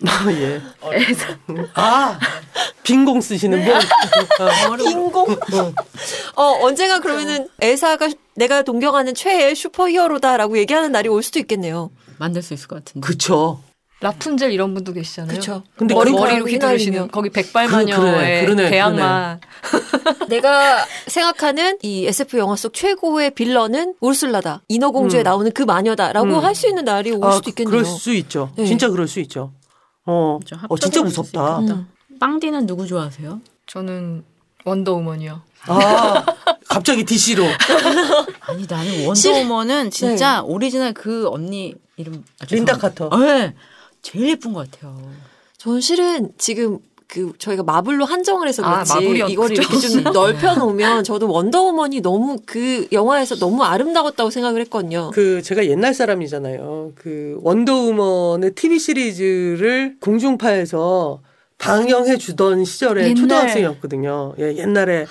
[0.07, 0.59] 아, 예.
[1.75, 2.19] 아,
[2.81, 3.75] 빙공 쓰시는 분.
[4.91, 5.27] 인공.
[6.35, 11.91] 어 언젠가 그러면은 엘사가 내가 동경하는 최애 슈퍼히어로다라고 얘기하는 날이 올 수도 있겠네요.
[12.17, 13.05] 만들 수 있을 것 같은데.
[13.05, 13.61] 그쵸.
[14.01, 15.29] 라푼젤 이런 분도 계시잖아요.
[15.29, 15.63] 그렇죠.
[15.75, 19.39] 근데 머리 머리로 휘두르시는 거기 백발마녀의 그- 대항마.
[20.27, 24.63] 내가 생각하는 이 SF 영화 속 최고의 빌런은 우르슬라다.
[24.69, 25.23] 인어공주에 음.
[25.23, 26.43] 나오는 그 마녀다라고 음.
[26.43, 27.69] 할수 있는 날이 올 아, 수도 있겠네요.
[27.69, 28.51] 그럴 수 있죠.
[28.55, 28.65] 네.
[28.65, 29.53] 진짜 그럴 수 있죠.
[30.07, 31.59] 어, 진짜 어 진짜 무섭다.
[31.61, 31.85] 있겠다.
[32.19, 33.39] 빵디는 누구 좋아하세요?
[33.67, 34.23] 저는
[34.65, 35.41] 원더우먼이요.
[35.67, 36.25] 아,
[36.67, 37.43] 갑자기 DC로.
[38.41, 40.47] 아니 나는 원더우먼은 진짜 네.
[40.47, 42.77] 오리지널 그 언니 이름 아, 린다 죄송합니다.
[42.77, 43.17] 카터.
[43.17, 43.53] 네.
[44.01, 44.97] 제일 예쁜 것 같아요.
[45.57, 50.55] 전 실은 지금 그 저희가 마블로 한정을 해서 아, 그렇지 마블이었- 이거를 이렇게 좀 넓혀
[50.55, 55.11] 놓으면 저도 원더우먼이 너무 그 영화에서 너무 아름다웠다고 생각을 했거든요.
[55.13, 56.93] 그 제가 옛날 사람이잖아요.
[56.95, 61.19] 그 원더우먼의 TV 시리즈를 공중파에서
[61.57, 63.15] 방영해 주던 시절에 옛날.
[63.17, 64.33] 초등학생이었거든요.
[64.39, 65.05] 예, 옛날에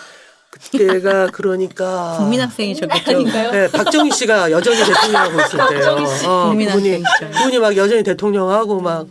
[0.70, 3.22] 그때가 그러니까 국민학생이셨겠죠.
[3.22, 5.96] 네, 박정희 씨가 여전히 대통령하고 있을 때요.
[6.28, 7.32] 어, 국민학생 그분이.
[7.32, 9.06] 그분이 막 여전히 대통령하고 막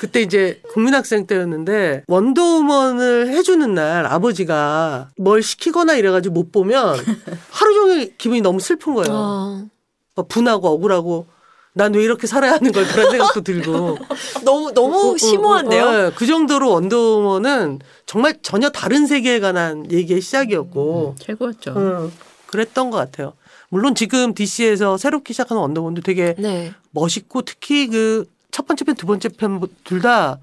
[0.00, 6.96] 그때 이제 국민학생 때였는데 원더우먼을 해주는 날 아버지가 뭘 시키거나 이래가지고 못 보면
[7.50, 9.12] 하루 종일 기분이 너무 슬픈 거예요.
[9.14, 9.64] 아,
[10.16, 11.26] 막 분하고 억울하고
[11.72, 13.98] 난 왜 이렇게 살아야 하는 걸 그런 생각도 들고
[14.44, 15.84] 너무 너무 심오한데요.
[15.84, 21.72] 어, 어, 그 정도로 원더우먼은 정말 전혀 다른 세계에 관한 얘기의 시작이었고 최고였죠.
[21.76, 22.12] 음,
[22.46, 23.34] 그랬던 것 같아요.
[23.68, 26.72] 물론 지금 DC에서 새롭게 시작하는 원더우먼도 되게 네.
[26.90, 30.38] 멋있고 특히 그 첫 번째 편, 두 번째 편 둘 다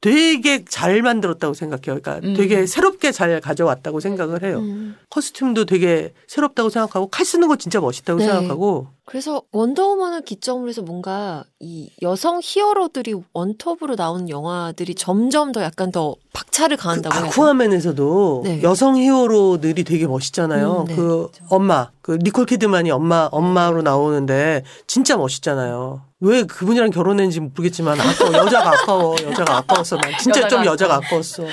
[0.00, 2.00] 되게 잘 만들었다고 생각해요.
[2.00, 2.34] 그러니까 음.
[2.34, 4.58] 되게 새롭게 잘 가져왔다고 생각을 해요.
[4.60, 4.96] 음.
[5.10, 8.26] 커스튬도 되게 새롭다고 생각하고 칼 쓰는 거 진짜 멋있다고 네.
[8.26, 15.90] 생각하고 그래서 원더우먼을 기점으로 해서 뭔가 이 여성 히어로들이 원톱으로 나오는 영화들이 점점 더 약간
[15.90, 17.26] 더 박차를 그 가한다고 되나?
[17.26, 18.62] 아쿠아맨에서도 네.
[18.62, 20.82] 여성 히어로들이 되게 멋있잖아요.
[20.82, 20.96] 음, 네.
[20.96, 26.02] 그 엄마, 그 니콜 키드만이 엄마 엄마로 나오는데 진짜 멋있잖아요.
[26.20, 31.44] 왜 그분이랑 결혼했는지 모르겠지만 아까워 여자가 아까워 여자가 아까웠어 난 진짜 좀 여자가 여자가 아까웠어.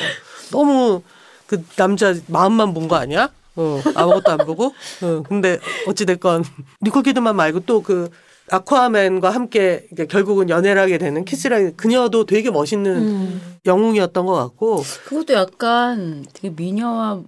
[0.51, 1.01] 너무
[1.45, 3.30] 그 남자 마음만 본 거 아니야?
[3.55, 4.65] 어, 아무것도 안 보고.
[5.01, 6.43] 어, 근데 어찌 됐건
[6.82, 8.09] 니콜 키드만 말고 또그
[8.49, 13.57] 아쿠아맨과 함께 결국은 연애를 하게 되는 키스라 그녀도 되게 멋있는 음.
[13.65, 17.22] 영웅이었던 것 같고 그것도 약간 되게 미녀와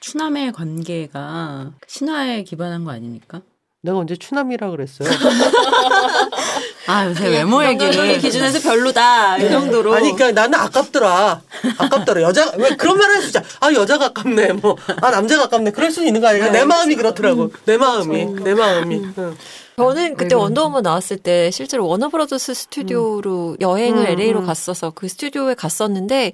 [0.00, 3.42] 추남의 관계가 신화에 기반한 거 아닙니까?
[3.84, 5.10] 내가 언제 추남이라 그랬어요?
[6.88, 9.94] 아 요새 외모 얘기를 기준에서 별로다 이 정도로.
[9.94, 11.42] 아니, 그러니까 나는 아깝더라.
[11.76, 12.22] 아깝더라.
[12.22, 13.46] 여자, 왜 그런 말할수 있잖아.
[13.60, 14.54] 아, 여자가 아깝네.
[14.54, 15.72] 뭐, 아, 남자가 아깝네.
[15.72, 16.50] 그럴 수 있는 거 아니야.
[16.50, 17.52] 내 마음이 그렇더라고.
[17.66, 18.24] 내 마음이.
[18.42, 19.02] 내 마음이.
[19.18, 19.36] 응.
[19.76, 24.46] 저는 그때 왜 원더우먼 나왔을 때 실제로 워너브라더스 스튜디오로 여행을 음, LA로 음.
[24.46, 26.32] 갔어서 그 스튜디오에 갔었는데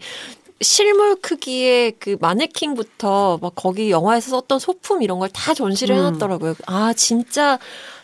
[0.62, 5.98] 실물 크기의 그 마네킹부터 막 거기 영화에서 썼던 소품 이런 걸 다 전시를 음.
[6.00, 6.54] 해놨더라고요.
[6.66, 7.58] 아 진짜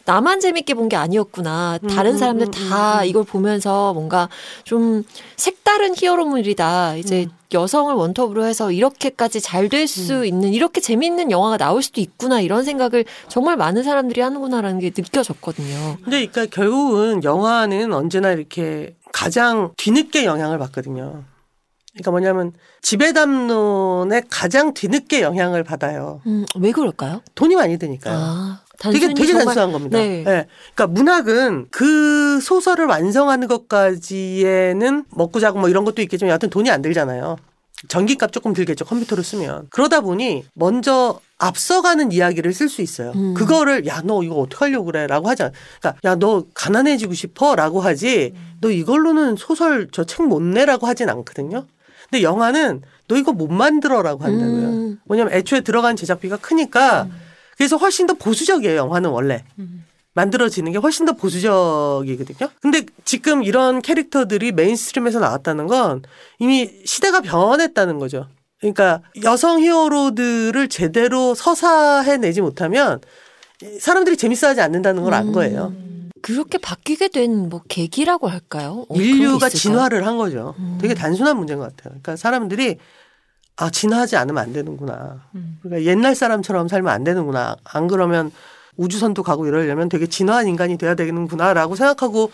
[0.07, 1.79] 나만 재밌게 본 게 아니었구나.
[1.91, 4.29] 다른 음, 사람들 음, 다 이걸 보면서 뭔가
[4.65, 5.03] 좀
[5.37, 6.95] 색다른 히어로물이다.
[6.97, 12.41] 이제 여성을 원톱으로 해서 이렇게까지 잘 될 수 있는 이렇게 재밌는 영화가 나올 수도 있구나
[12.41, 15.97] 이런 생각을 정말 많은 사람들이 하는구나라는 게 느껴졌거든요.
[16.05, 21.25] 근데 그러니까 결국은 영화는 언제나 이렇게 가장 뒤늦게 영향을 받거든요.
[21.97, 26.21] 그러니까 뭐냐면 지배담론에 가장 뒤늦게 영향을 받아요.
[26.27, 27.23] 음, 왜 그럴까요?
[27.35, 28.17] 돈이 많이 드니까요.
[28.19, 29.99] 아, 되게 되게 단순한 겁니다.
[29.99, 30.19] 네.
[30.27, 30.47] 예.
[30.75, 36.83] 그러니까 문학은 그 소설을 완성하는 것까지에는 먹고 자고 뭐 이런 것도 있겠지만 여하튼 돈이 안
[36.83, 37.37] 들잖아요.
[37.89, 43.13] 전기값 조금 들겠죠 컴퓨터를 쓰면 그러다 보니 먼저 앞서가는 이야기를 쓸 수 있어요.
[43.15, 43.35] 음.
[43.35, 45.51] 그거를 야 너 이거 어떻게 하려고 그래라고 하자.
[45.81, 48.33] 그러니까 야 너 가난해지고 싶어라고 하지.
[48.63, 51.67] 너 이걸로는 소설 저 책 못 내라고 하진 않거든요.
[52.11, 54.69] 근데 영화는 너 이거 못 만들어라고 한다고요.
[54.69, 55.01] 음.
[55.07, 57.09] 왜냐면 애초에 들어간 제작비가 크니까
[57.57, 58.77] 그래서 훨씬 더 보수적이에요.
[58.77, 59.45] 영화는 원래.
[60.15, 62.51] 만들어지는 게 훨씬 더 보수적이거든요.
[62.63, 66.03] 근데 지금 이런 캐릭터들이 mainstream에서 나왔다는 건
[66.39, 68.27] 이미 시대가 변했다는 거죠.
[68.61, 73.01] 그러니까 여성 히어로들을 제대로 서사해내지 못하면
[73.81, 75.75] 사람들이 재밌어하지 않는다는 걸 안 거예요.
[76.27, 78.85] 그렇게 바뀌게 된 뭐 계기라고 할까요?
[78.89, 79.49] 어, 인류가?
[79.49, 80.55] 진화를 한 거죠.
[80.59, 80.79] 음.
[80.81, 81.91] 되게 단순한 문제인 것 같아요.
[81.91, 82.79] 그러니까 사람들이
[83.57, 85.23] 아 진화하지 않으면 안 되는구나.
[85.37, 85.59] 음.
[85.63, 87.57] 그러니까 옛날 사람처럼 살면 안 되는구나.
[87.65, 88.33] 안 그러면
[88.77, 92.33] 우주선도 가고 이러려면 되게 진화한 인간이 돼야 되는구나라고 생각하고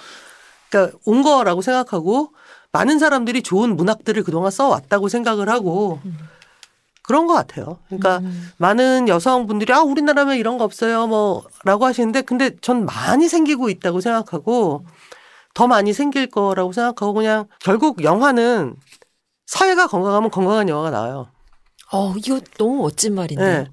[0.71, 2.33] 그러니까 온 거라고 생각하고
[2.73, 6.01] 많은 사람들이 좋은 문학들을 그동안 써왔다고 생각을 하고
[7.03, 7.79] 그런 것 같아요.
[7.87, 8.23] 그러니까
[8.59, 14.85] 많은 여성분들이 아 우리나라면 이런 거 없어요 뭐라고 하시는데 근데 전 많이 생기고 있다고 생각하고
[15.55, 18.77] 더 많이 생길 거라고 생각하고 그냥 결국 영화는
[19.47, 21.29] 사회가 건강하면 건강한 영화가 나와요.
[21.93, 23.67] 어, 이거 너무 멋진 말인데요.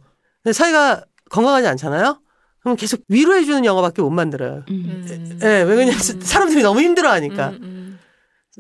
[0.44, 0.54] 네.
[0.54, 2.20] 사회가 건강하지 않잖아요.
[2.60, 4.66] 그럼 계속 위로해주는 영화밖에 못 만들어요.
[4.70, 5.40] 음.
[5.42, 7.69] 예, 왜 그냥 사람들이 너무 힘들어하니까 음, 음.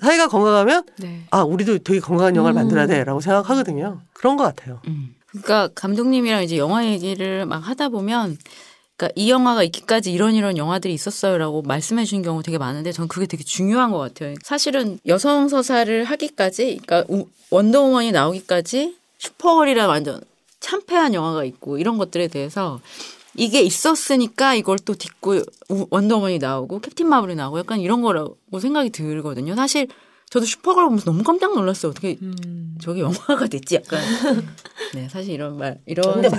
[0.01, 1.23] 사회가 건강하면 네.
[1.31, 2.61] 아 우리도 되게 건강한 영화를 음.
[2.61, 4.01] 만들어야 돼라고 생각하거든요.
[4.13, 4.81] 그런 것 같아요.
[4.87, 5.15] 음.
[5.27, 8.37] 그러니까 감독님이랑 이제 영화 얘기를 막 하다 보면
[8.97, 13.25] 그러니까 이 영화가 있기까지 이런 이런 영화들이 있었어요라고 말씀해 주신 경우 되게 많은데 전 그게
[13.27, 14.35] 되게 중요한 것 같아요.
[14.43, 20.19] 사실은 여성 서사를 하기까지 그러니까 우- 원더우먼이 나오기까지 슈퍼걸이라 완전
[20.59, 22.79] 참패한 영화가 있고 이런 것들에 대해서
[23.35, 28.89] 이게 있었으니까 이걸 또 딛고 우- 원더우먼이 나오고 캡틴 마블이 나오고 약간 이런 거라고 생각이
[28.89, 29.55] 들거든요.
[29.55, 29.87] 사실
[30.29, 31.91] 저도 슈퍼걸 보면서 너무 깜짝 놀랐어요.
[31.91, 32.75] 어떻게 음.
[32.81, 33.99] 저게 영화가 됐지 약간.
[34.93, 36.29] 네, 사실 이런 말 이런 근데.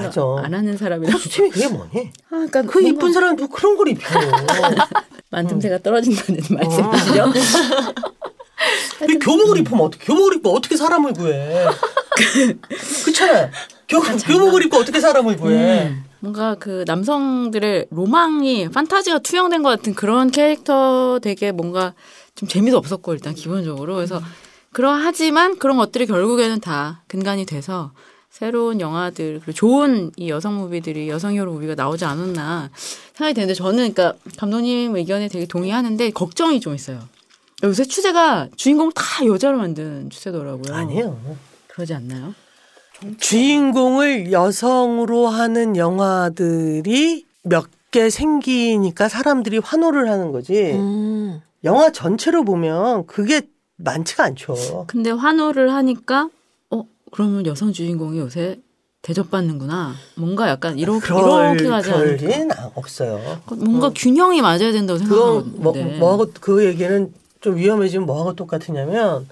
[0.44, 1.12] 안 하는 사람이라.
[1.12, 1.90] 코스튬이 그게 뭐니?
[2.30, 4.04] 아, 그러니까 그 이쁜 사람이 뭐 그런 걸 입혀.
[5.30, 7.32] 만듦새가 떨어진다는 말씀이시죠?
[9.08, 11.64] 이 교복을 입으면 어떻게 교복을 입고 어떻게 사람을 구해?
[13.04, 13.50] 그렇잖아 요.
[13.88, 15.86] 교, 교복을 입고 어떻게 사람을 구해?
[15.86, 21.94] 음, 뭔가 그 남성들의 로망이 판타지가 투영된 것 같은 그런 캐릭터 되게 뭔가
[22.34, 24.20] 좀 재미도 없었고 일단 기본적으로 그래서
[24.72, 27.92] 그러하지만 그런 것들이 결국에는 다 근간이 돼서
[28.30, 32.70] 새로운 영화들 그리고 좋은 이 여성 무비들이 여성 히어로 무비가 나오지 않았나
[33.14, 37.00] 생각이 되는데 저는 그러니까 감독님 의견에 되게 동의하는데 걱정이 좀 있어요.
[37.64, 40.74] 요새 추세가 주인공 다 여자로 만든 추세더라고요.
[40.74, 41.36] 아니에요.
[41.68, 42.34] 그러지 않나요?
[43.18, 50.72] 주인공을 여성으로 하는 영화들이 몇 개 생기니까 사람들이 환호를 하는 거지.
[50.74, 51.42] 음.
[51.64, 53.42] 영화 전체로 보면 그게
[53.78, 54.84] 많지가 않죠.
[54.86, 56.28] 근데 환호를 하니까
[56.70, 58.60] 어 그러면 여성 주인공이 요새
[59.02, 59.94] 대접받는구나.
[60.14, 62.70] 뭔가 약간 이렇게 그럴 이렇게 그럴 않을까.
[62.76, 63.18] 없어요.
[63.56, 65.42] 뭔가 균형이 맞아야 된다고 뭐,
[65.72, 65.98] 생각하는데.
[65.98, 69.26] 뭐하고 그 얘기는 좀 위험해지면 뭐하고 똑같으냐면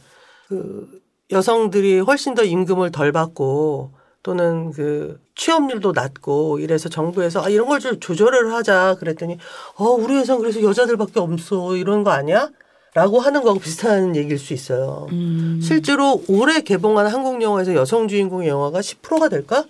[0.48, 1.00] 그
[1.30, 7.78] 여성들이 훨씬 더 임금을 덜 받고 또는 그 취업률도 낮고 이래서 정부에서 아, 이런 걸
[7.80, 9.38] 좀 조절을 하자 그랬더니
[9.76, 12.50] 어 우리 회사는 그래서 여자들밖에 없어 이런 거 아니야?
[12.94, 15.06] 라고 하는 거하고 비슷한 얘기일 수 있어요.
[15.12, 15.60] 음.
[15.62, 19.64] 실제로 올해 개봉한 한국 영화에서 여성 주인공의 영화가 10%가 될까?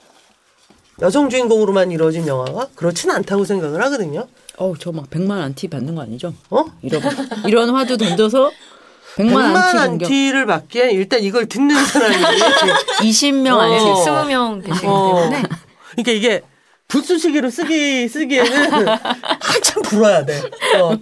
[1.02, 4.26] 여성 주인공으로만 이루어진 영화가 그렇진 않다고 생각을 하거든요.
[4.56, 6.32] 어우 저 막 100만 안티 받는 거 아니죠?
[6.50, 6.64] 어?
[6.82, 7.02] 이런
[7.46, 8.50] 이런 화두 던져서
[9.18, 10.04] 100만, 100만 안티.
[10.04, 12.16] 안티 를 받기엔 일단 이걸 듣는 사람이
[13.02, 13.60] 20명 어.
[13.60, 13.84] 안티.
[13.84, 15.14] 20명 계시기 어.
[15.30, 15.42] 때문에
[15.96, 16.42] 그러니까 이게
[16.88, 18.88] 불쏘시개로 쓰기 쓰기에는
[19.40, 20.40] 한참 불어야 돼.
[20.80, 20.98] 어.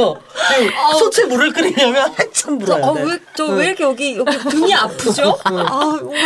[0.00, 0.94] 어.
[0.94, 3.18] 솥에 물을 끓이려면 한참 불어야 돼.
[3.34, 5.38] 저 왜 이렇게 여기 여기 등이 아프죠?
[5.44, 5.52] 아,
[6.02, 6.16] 뭔가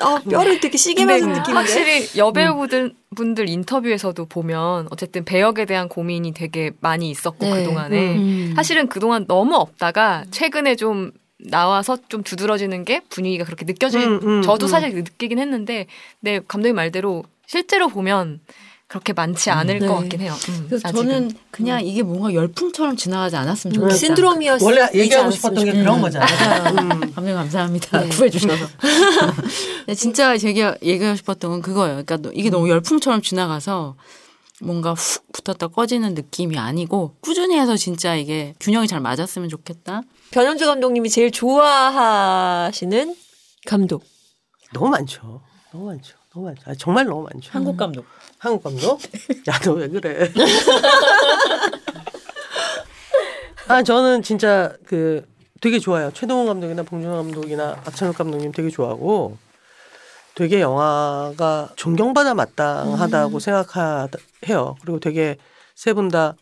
[0.00, 1.52] 아, 뼈를 되게 세게 맞은 느낌인데.
[1.52, 7.62] 확실히 여배우들 분들 인터뷰에서도 보면 어쨌든 배역에 대한 고민이 되게 많이 있었고 네.
[7.62, 8.52] 그동안에 음.
[8.54, 14.42] 사실은 그동안 너무 없다가 최근에 좀 나와서 좀 두드러지는 게 분위기가 그렇게 느껴지 음, 음,
[14.42, 14.68] 저도 음.
[14.68, 15.86] 사실 느끼긴 했는데
[16.20, 18.40] 네 감독님 말대로 실제로 보면
[18.88, 19.86] 그렇게 많지 않을 네.
[19.86, 20.32] 것 같긴 해요.
[20.48, 21.06] 음, 그래서 아직은.
[21.08, 23.80] 저는 그냥 이게 뭔가 열풍처럼 지나가지 않았으면 음.
[23.80, 23.96] 좋겠다.
[23.96, 26.64] 신드롬이었 원래 얘기하고 싶었던 게 그런 거잖아요.
[26.70, 26.88] 음.
[27.14, 28.00] 감독님 감사합니다.
[28.02, 28.08] 네.
[28.10, 28.66] 구해주셔서.
[29.96, 32.02] 진짜 제가 얘기하고 싶었던 건 그거예요.
[32.04, 33.96] 그러니까 너- 이게 너무 열풍처럼 지나가서
[34.60, 40.02] 뭔가 훅 붙었다 꺼지는 느낌이 아니고 꾸준히 해서 진짜 이게 균형이 잘 맞았으면 좋겠다.
[40.30, 43.16] 변현주 감독님이 제일 좋아하시는
[43.66, 44.04] 감독.
[44.72, 45.42] 너무 많죠.
[45.72, 46.15] 너무 많죠.
[46.36, 46.62] 너무 많죠.
[46.66, 47.50] 아, 정말 너무 많죠.
[47.50, 48.04] 한국 감독.
[48.38, 49.00] 한국 감독?
[49.48, 50.30] 야, 너 왜 그래?
[53.68, 55.24] 아, 저는 진짜 그
[55.60, 56.10] 되게 좋아요.
[56.12, 59.38] 최동훈 감독이나 봉준호 감독이나 박찬욱 감독님 되게 좋아하고
[60.34, 64.76] 되게 영화가 존경받아 마땅하다고 생각해요.
[64.82, 65.36] 그리고 되게
[65.74, 66.34] 세 분 다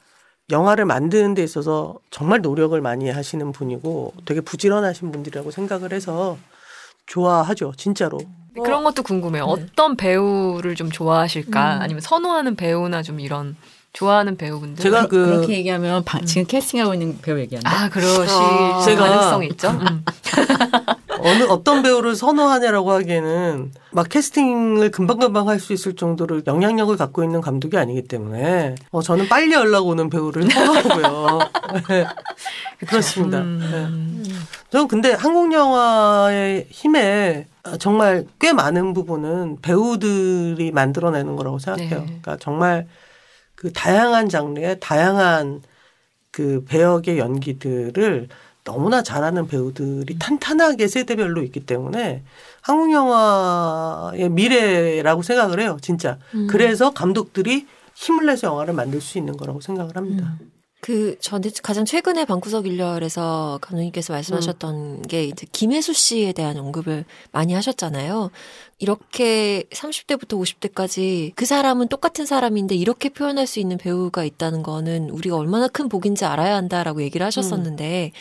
[0.51, 6.37] 영화를 만드는 데 있어서 정말 노력을 많이 하시는 분이고 되게 부지런하신 분들이라고 생각을 해서
[7.07, 7.73] 좋아하죠.
[7.79, 8.19] 진짜로.
[8.63, 9.45] 그런 것도 궁금해요.
[9.45, 11.79] 어떤 배우를 좀 좋아하실까?
[11.81, 13.57] 아니면 선호하는 배우나 좀 이런
[13.93, 14.83] 좋아하는 배우분들.
[14.83, 17.71] 제가 그 그렇게 얘기하면 방- 지금 캐스팅하고 있는 배우 얘기한다.
[17.71, 19.71] 아 그러실 아, 제가- 가능성이 있죠.
[19.71, 20.05] 음.
[21.21, 27.41] 어느 어떤 배우를 선호하냐라고 하기에는 막 캐스팅을 금방금방 할 수 있을 정도로 영향력을 갖고 있는
[27.41, 31.39] 감독이 아니기 때문에 어, 저는 빨리 연락 오는 배우를 선호하고요.
[31.89, 32.07] 네.
[32.87, 33.39] 그렇습니다.
[33.39, 34.23] 음.
[34.27, 34.33] 네.
[34.71, 37.47] 저는 근데 한국 영화의 힘에
[37.79, 42.01] 정말 꽤 많은 부분은 배우들이 만들어내는 거라고 생각해요.
[42.01, 42.05] 네.
[42.07, 42.87] 그러니까 정말
[43.55, 45.63] 그그 다양한 장르의 다양한
[46.31, 48.29] 그 배역의 연기들을
[48.65, 52.25] 너무나 잘하는 배우들이 탄탄하게 세대별로 있기 때문에
[52.63, 56.19] 한국 영화의 미래라고 생각을 해요, 진짜.
[56.35, 56.47] 음.
[56.49, 60.37] 그래서 감독들이 힘을 내서 영화를 만들 수 있는 거라고 생각을 합니다.
[60.85, 65.03] 그 전에 가장 최근에 방구석 일렬에서 감독님께서 말씀하셨던 음.
[65.09, 68.31] 게 이제 김혜수 씨에 대한 언급을 많이 하셨잖아요.
[68.81, 75.39] 이렇게 30대부터 50대까지 그 사람은 똑같은 사람인데 이렇게 표현할 수 있는 배우가 있다는 거는 우리가
[75.39, 78.13] 얼마나 큰 복인지 알아야 한다라고 얘기를 하셨었는데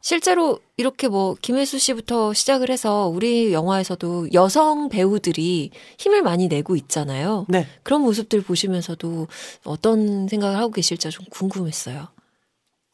[0.00, 7.46] 실제로 이렇게 뭐 김혜수 씨부터 시작을 해서 우리 영화에서도 여성 배우들이 힘을 많이 내고 있잖아요.
[7.48, 7.66] 네.
[7.82, 9.26] 그런 모습들 보시면서도
[9.64, 12.08] 어떤 생각을 하고 계실지 좀 궁금했어요.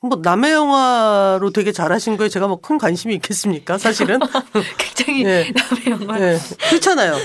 [0.04, 3.78] 뭐 남의 영화로 되게 잘하신 거에 제가 뭐 큰 관심이 있겠습니까?
[3.78, 4.18] 사실은.
[4.78, 5.52] 굉장히 네.
[5.52, 6.18] 남의 영화.
[6.18, 6.38] 네.
[6.70, 7.16] 그렇잖아요.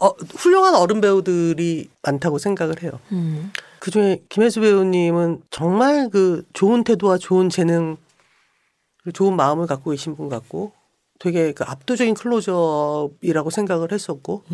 [0.00, 2.90] 어, 훌륭한 어른 배우들이 많다고 생각을 해요.
[3.12, 3.52] 음.
[3.78, 7.96] 그 중에 김혜수 배우님은 정말 그 좋은 태도와 좋은 재능,
[9.10, 10.72] 좋은 마음을 갖고 계신 분 같고
[11.18, 14.44] 되게 그 압도적인 클로즈업이라고 생각을 했었고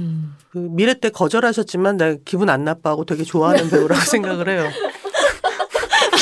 [0.50, 4.68] 그 미래 때 거절하셨지만 내가 기분 안 나빠하고 되게 좋아하는 배우라고 생각을 해요.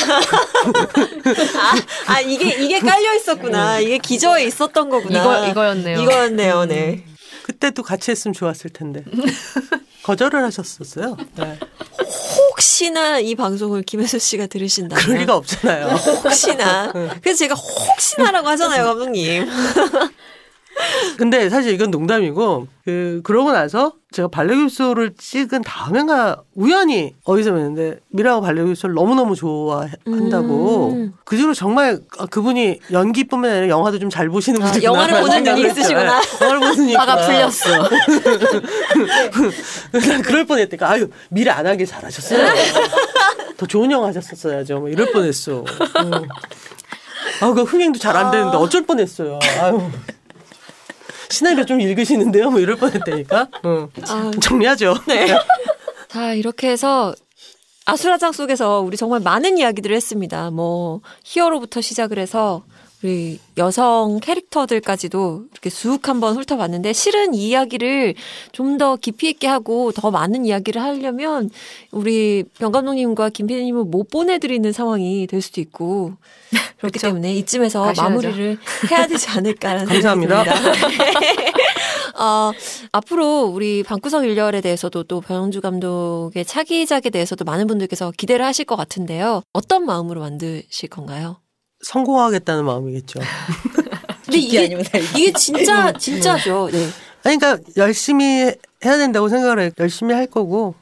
[2.07, 3.79] 아 이게 이게 깔려 있었구나.
[3.79, 5.19] 이게 기저에 있었던 거구나.
[5.19, 6.01] 이거 이거였네요.
[6.01, 6.65] 이거였네요.
[6.65, 7.03] 네.
[7.47, 9.05] 그때도 같이 했으면 좋았을 텐데
[10.03, 11.15] 거절을 하셨었어요.
[11.35, 11.57] 네.
[12.51, 15.87] 혹시나 이 방송을 김혜수 씨가 들으신다면 그럴 리가 없잖아요.
[15.87, 16.91] 혹시나
[17.23, 19.47] 그래서 제가 혹시나라고 하잖아요, 감독님.
[21.17, 27.99] 근데 사실 이건 농담이고 그 그러고 나서 제가 발레 교수를 찍은 다음엔가 우연히 어디서 뵀는데
[28.09, 31.13] 미라가 발레 교수를 너무너무 좋아한다고 음.
[31.25, 31.99] 그 뒤로 정말
[32.31, 36.19] 그분이 연기뿐만 아니라 영화도 좀 잘 보시는 아, 분이구나 영화를 보는 눈이 있으시구나.
[36.19, 36.37] 했어요.
[36.41, 37.25] 영화를 보는 눈이 화가.
[37.27, 37.69] 풀렸어.
[39.91, 42.47] 난 그럴 뻔했다니까 아유 미래 안 하길 잘하셨어요
[43.57, 46.11] 더 좋은 영화 하셨었어야죠 뭐 이럴 뻔했어 음.
[47.41, 49.81] 아그 흥행도 잘 안 되는데 어쩔 뻔했어요 아유
[51.37, 53.89] 시나리오 좀 읽으시는데요 뭐 이럴 뻔했다니까 응.
[54.07, 55.27] 아, 정리하죠 네.
[56.07, 57.13] 자, 이렇게 해서
[57.85, 60.51] 아수라장 속에서 우리 정말 많은 이야기들을 했습니다.
[60.51, 62.63] 뭐 히어로부터 시작을 해서
[63.03, 68.15] 우리 여성 캐릭터들까지도 이렇게 쑥 한번 훑어봤는데 실은 이 이야기를
[68.51, 71.49] 좀 더 깊이 있게 하고 더 많은 이야기를 하려면
[71.91, 76.13] 우리 병 감독님과 김 PD님을 못 보내드리는 상황이 될 수도 있고
[76.77, 77.07] 그렇기 그쵸.
[77.07, 78.01] 때문에 이쯤에서 가셔야죠.
[78.03, 78.57] 마무리를
[78.91, 80.43] 해야 되지 않을까라는 감사합니다.
[80.43, 81.51] 생각이 듭니다.
[82.23, 82.51] 어,
[82.91, 88.75] 앞으로 우리 방구석 일렬에 대해서도 또 변영주 감독의 차기작에 대해서도 많은 분들께서 기대를 하실 것
[88.75, 89.41] 같은데요.
[89.53, 91.37] 어떤 마음으로 만드실 건가요?
[91.81, 93.19] 성공하겠다는 마음이겠죠.
[94.25, 94.65] 근데 이게,
[95.15, 96.69] 이게 진짜, 진짜죠.
[96.71, 96.87] 네.
[97.23, 98.51] 아니, 그러니까 열심히
[98.85, 100.75] 해야 된다고 생각을 해 열심히 할 거고.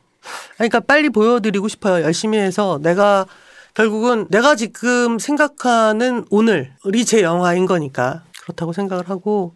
[0.57, 2.79] 아니, 그러니까 빨리 보여드리고 싶어요 열심히 해서.
[2.81, 3.25] 내가
[3.75, 8.23] 결국은 내가 지금 생각하는 오늘이 제 영화인 거니까.
[8.41, 9.55] 그렇다고 생각을 하고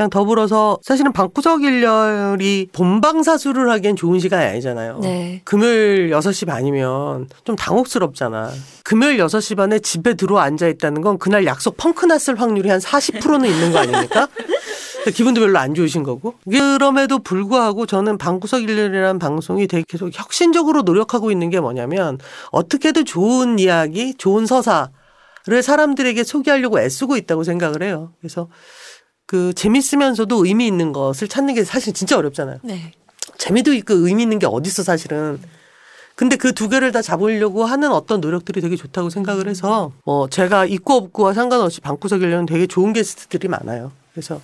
[0.00, 5.00] 그냥 더불어서 사실은 방구석 일렬이 본방사수를 하기엔 좋은 시간이 아니잖아요.
[5.02, 5.42] 네.
[5.44, 8.50] 금요일 6시 반이면 좀 당혹스럽잖아.
[8.82, 13.44] 금요일 6시 반에 집에 들어와 앉아 있다는 건 그날 약속 펑크 났을 확률이 한 40%는
[13.44, 14.26] 있는 거 아닙니까?
[15.14, 16.32] 기분도 별로 안 좋으신 거고.
[16.50, 22.16] 그럼에도 불구하고 저는 방구석 일렬이라는 방송이 되게 계속 혁신적으로 노력하고 있는 게 뭐냐면
[22.52, 24.88] 어떻게든 좋은 이야기, 좋은 서사를
[25.62, 28.12] 사람들에게 소개하려고 애쓰고 있다고 생각을 해요.
[28.22, 28.48] 그래서
[29.30, 32.58] 그 재밌으면서도 의미 있는 것을 찾는 게 사실 진짜 어렵잖아요.
[32.64, 32.90] 네.
[33.38, 35.38] 재미도 있고 의미 있는 게 어딨어 사실은.
[36.16, 40.64] 근데 그 두 개를 다 잡으려고 하는 어떤 노력들이 되게 좋다고 생각을 해서 뭐 제가
[40.64, 43.92] 있고 없고와 상관없이 방구석 일련은 되게 좋은 게스트들이 많아요.
[44.12, 44.40] 그래서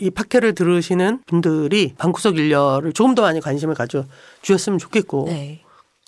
[0.00, 4.06] 이 팟캐를 들으시는 분들이 방구석 일렬을 조금 더 많이 관심을 가져
[4.40, 5.60] 주셨으면 좋겠고 네.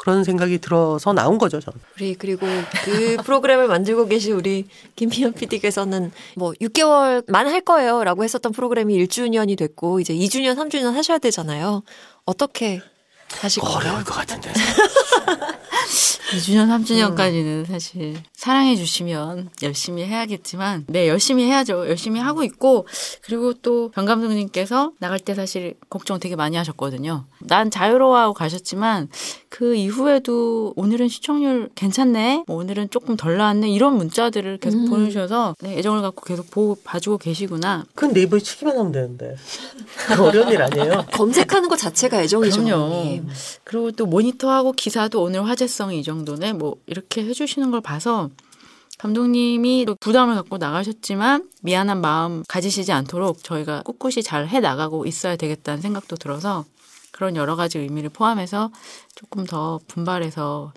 [0.02, 1.78] 그런 생각이 들어서 나온 거죠, 저는.
[1.94, 2.44] 우리 그리고
[2.84, 10.00] 그 프로그램을 만들고 계신 우리 김피현 PD께서는 뭐 6개월만 할 거예요라고 했었던 프로그램이 1주년이 됐고
[10.00, 11.84] 이제 2주년, 3주년 하셔야 되잖아요.
[12.24, 12.82] 어떻게
[13.30, 13.90] 하실 건가요?
[13.90, 14.50] 어려울 것 같은데.
[16.34, 21.88] 2주년, 3주년까지는 사실 사랑해 주시면 열심히 해야겠지만, 네, 열심히 해야죠.
[21.88, 22.88] 열심히 하고 있고,
[23.22, 27.26] 그리고 또병 감독님께서 나갈 때 사실 걱정 되게 많이 하셨거든요.
[27.38, 29.10] 난 자유로워하고 가셨지만,
[29.48, 32.42] 그 이후에도 오늘은 시청률 괜찮네?
[32.48, 33.70] 뭐 오늘은 조금 덜 나왔네?
[33.70, 34.90] 이런 문자들을 계속 음.
[34.90, 37.84] 보내주셔서, 네, 애정을 갖고 계속 보, 봐주고 계시구나.
[37.94, 39.36] 그건 네이버에 치기만 하면 되는데.
[40.08, 41.06] 그 어려운 일 아니에요.
[41.14, 42.64] 검색하는 것 자체가 애정이죠.
[42.64, 43.20] 그럼요.
[43.62, 46.54] 그리고 또 모니터하고 기사도 오늘 화제성이 이 정도네.
[46.54, 48.31] 뭐 이렇게 해주시는 걸 봐서
[49.02, 55.34] 감독님이 또 부담을 갖고 나가셨지만 미안한 마음 가지시지 않도록 저희가 꿋꿋이 잘 해 나가고 있어야
[55.34, 56.64] 되겠다는 생각도 들어서
[57.10, 58.70] 그런 여러 가지 의미를 포함해서
[59.16, 60.72] 조금 더 분발해서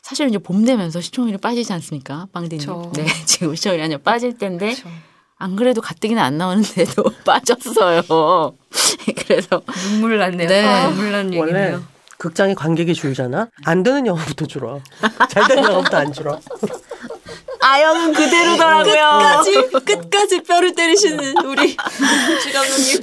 [0.00, 2.28] 사실 이제 봄 되면서 시청률이 빠지지 않습니까?
[2.32, 2.60] 빵디님.
[2.60, 2.92] 그쵸.
[2.94, 4.88] 네, 지금 시청률이 아니라 빠질 텐데 그렇죠.
[5.36, 8.02] 안 그래도 가뜩이나 안 나오는데도 빠졌어요.
[9.26, 10.48] 그래서 눈물 났네요.
[10.48, 10.64] 네.
[10.66, 11.84] 아, 눈물 난 얘기네요.
[12.16, 13.48] 극장의 관객이 줄잖아.
[13.64, 14.80] 안 되는 영화부터 줄어.
[15.28, 16.40] 잘 되는 영화부터 안 줄어.
[17.60, 19.42] 아영은 그대로더라고요.
[19.42, 23.00] 끝까지 끝까지 뼈를 때리시는 우리 주 감독님.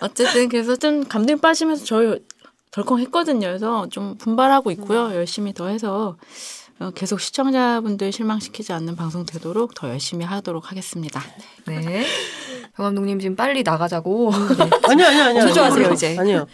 [0.00, 2.18] 어쨌든 그래서 좀 감독님 빠지면서 저희
[2.70, 3.46] 덜컹 했거든요.
[3.46, 5.14] 그래서 좀 분발하고 있고요.
[5.14, 6.16] 열심히 더 해서
[6.80, 11.22] 어, 계속 시청자분들 실망시키지 않는 방송 되도록 더 열심히 하도록 하겠습니다.
[11.66, 12.04] 네.
[12.76, 14.32] 정 감독님 지금 빨리 나가자고.
[14.88, 15.40] 아니요, 아니요, 아니요.
[15.46, 15.94] 조조하세요, 아니요.
[15.94, 16.16] 이제.
[16.18, 16.46] 아니요.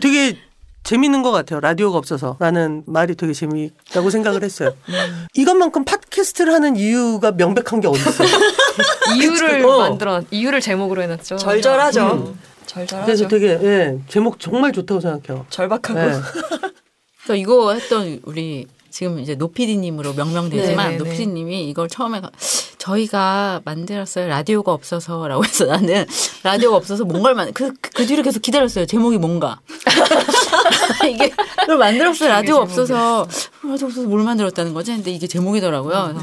[0.00, 0.38] 되게
[0.84, 1.60] 재밌는 것 같아요.
[1.60, 2.36] 라디오가 없어서.
[2.38, 4.72] 나는 말이 되게 재미있다고 생각을 했어요.
[5.34, 8.28] 이것만큼 팟캐스트를 하는 이유가 명백한 게 어딨어요.
[9.18, 9.78] 이유를 어.
[9.78, 11.36] 만들어 이유를 제목으로 해놨죠.
[11.36, 12.34] 절절하죠.
[12.66, 13.06] 절절하죠.
[13.06, 15.46] 그래서 되게, 예, 제목 정말 좋다고 생각해요.
[15.48, 16.00] 절박하고.
[16.00, 16.12] 예.
[17.24, 20.98] 그래서 이거 했던 우리 지금 이제 노피디님으로 명명되지만 네, 네, 네.
[20.98, 22.30] 노피디님이 이걸 처음에 가-
[22.78, 24.28] 저희가 만들었어요.
[24.28, 26.06] 라디오가 없어서라고 해서 나는
[26.44, 28.86] 라디오가 없어서 뭔가를 만 그, 그, 그 뒤를 계속 기다렸어요.
[28.86, 29.58] 제목이 뭔가.
[31.10, 31.28] 이게
[31.58, 32.28] 그걸 만들었어요.
[32.28, 33.26] 라디오가 없어서.
[33.64, 34.92] 라디오 없어서 뭘 만들었다는 거지?
[34.92, 36.16] 근데 이게 제목이더라고요.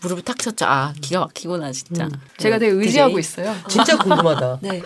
[0.00, 0.64] 무릎을 탁 쳤죠.
[0.66, 2.08] 아 기가 막히구나 진짜.
[2.38, 3.54] 제가 되게 의지하고 있어요.
[3.68, 4.58] 진짜 궁금하다.
[4.66, 4.82] 네.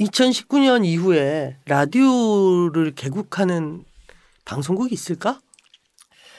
[0.00, 3.84] 2019년 이후에 라디오를 개국하는
[4.46, 5.38] 방송국이 있을까?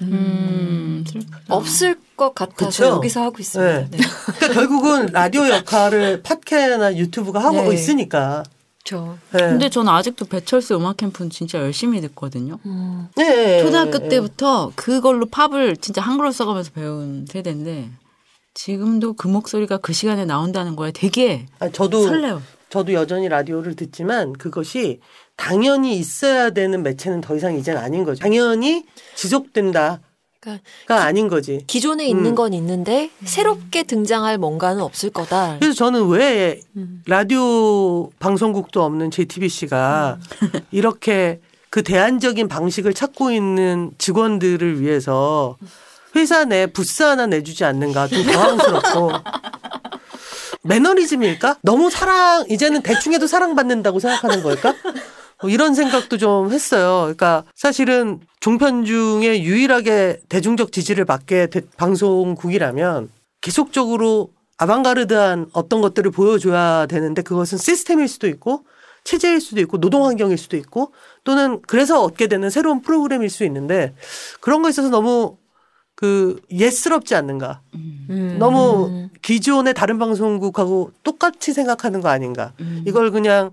[0.01, 2.85] 음 슬프다 없을 것 같아서 그쵸?
[2.95, 3.79] 여기서 하고 있습니다.
[3.79, 3.87] 네.
[3.91, 3.97] 네.
[3.97, 7.73] 그러니까 결국은 라디오 역할을 팟캐나 유튜브가 하고 네.
[7.73, 8.43] 있으니까.
[8.83, 9.37] 저 예.
[9.37, 13.09] 근데 저는 아직도 배철수 음악 캠프는 진짜 열심히 듣거든요 음.
[13.19, 14.09] 예, 예, 초등학교 예, 예.
[14.09, 17.91] 때부터 그걸로 팝을 진짜 한글로 써가면서 배운 세대인데
[18.53, 22.41] 지금도 그 목소리가 그 시간에 나온다는 거에 되게 아, 저도 설레요.
[22.69, 24.99] 저도 여전히 라디오를 듣지만 그것이
[25.41, 28.21] 당연히 있어야 되는 매체는 더 이상 이제는 아닌 거죠.
[28.21, 28.85] 당연히
[29.15, 29.99] 지속된다가
[30.39, 31.63] 그러니까 아닌 거지.
[31.65, 32.35] 기존에 있는 음.
[32.35, 35.57] 건 있는데 새롭게 등장할 뭔가는 없을 거다.
[35.59, 36.61] 그래서 저는 왜
[37.07, 40.19] 라디오 방송국도 없는 JTBC가
[40.69, 41.39] 이렇게
[41.71, 45.57] 그 대안적인 방식을 찾고 있는 직원들을 위해서
[46.15, 49.11] 회사 내 부스 하나 내주지 않는가 좀 당황스럽고
[50.61, 51.57] 매너리즘일까?
[51.63, 54.75] 너무 사랑 이제는 대충 해도 사랑받는다고 생각하는 걸까?
[55.41, 57.01] 뭐 이런 생각도 좀 했어요.
[57.01, 63.09] 그러니까 사실은 종편 중에 유일하게 대중적 지지를 받게 된 방송국이라면
[63.41, 68.63] 계속적으로 아방가르드한 어떤 것들을 보여줘야 되는데 그것은 시스템일 수도 있고
[69.03, 73.95] 체제일 수도 있고 노동 환경일 수도 있고 또는 그래서 얻게 되는 새로운 프로그램일 수 있는데
[74.39, 75.37] 그런 거에 있어서 너무
[75.95, 77.61] 그 예스럽지 않는가.
[77.75, 78.37] 음.
[78.39, 82.53] 너무 기존의 다른 방송국하고 똑같이 생각하는 거 아닌가.
[82.85, 83.51] 이걸 그냥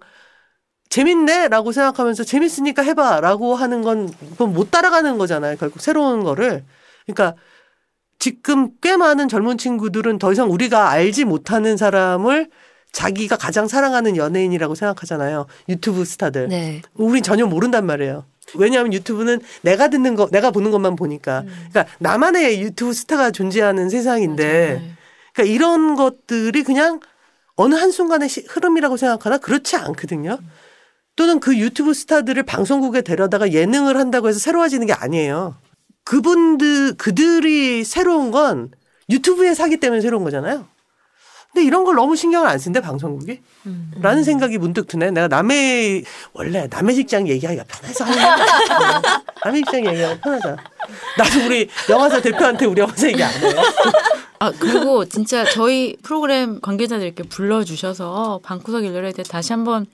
[0.88, 5.56] 재밌네 라고 생각하면서 재밌으니까 해봐 라고 하는 건 그건 못 따라가는 거잖아요.
[5.56, 6.64] 결국 새로운 거를.
[7.06, 7.34] 그러니까
[8.18, 12.50] 지금 꽤 많은 젊은 친구들은 더 이상 우리가 알지 못하는 사람을
[12.92, 15.46] 자기가 가장 사랑하는 연예인이라고 생각하잖아요.
[15.68, 16.48] 유튜브 스타들.
[16.48, 16.82] 네.
[16.94, 18.24] 우린 전혀 모른단 말이에요.
[18.54, 21.42] 왜냐하면 유튜브는 내가 듣는 거, 내가 보는 것만 보니까.
[21.70, 24.94] 그러니까 나만의 유튜브 스타가 존재하는 세상인데,
[25.34, 26.98] 그러니까 이런 것들이 그냥
[27.56, 30.38] 어느 한순간의 시- 흐름이라고 생각하나 그렇지 않거든요.
[31.18, 35.56] 또는 그 유튜브 스타들을 방송국에 데려다가 예능을 한다고 해서 새로워지는 게 아니에요.
[36.04, 38.70] 그분들, 그들이 새로운 건
[39.10, 40.66] 유튜브에 사기 때문에 새로운 거잖아요.
[41.52, 43.40] 근데 이런 걸 너무 신경을 안 쓴대, 방송국이?
[44.00, 45.10] 라는 생각이 문득 드네.
[45.10, 46.04] 내가 남의,
[46.34, 49.22] 원래 남의 직장 얘기하기가 편해서 하는 거야.
[49.44, 50.56] 남의 직장 얘기하기가 편하다.
[51.18, 53.60] 나도 우리 영화사 대표한테 우리 영화사 얘기 안 해요.
[54.38, 59.86] 아 그리고 진짜 저희 프로그램 관계자들께 불러주셔서 방구석 일요일에 대해 다시 한번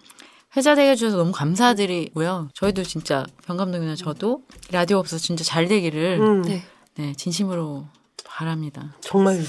[0.56, 2.50] 회자되게 해주셔서 너무 감사드리고요.
[2.54, 6.62] 저희도 진짜 병 감독이나 저도 라디오 없어서 진짜 잘 되기를 음, 네.
[6.96, 7.86] 네 진심으로
[8.24, 8.94] 바랍니다.
[9.00, 9.42] 정말,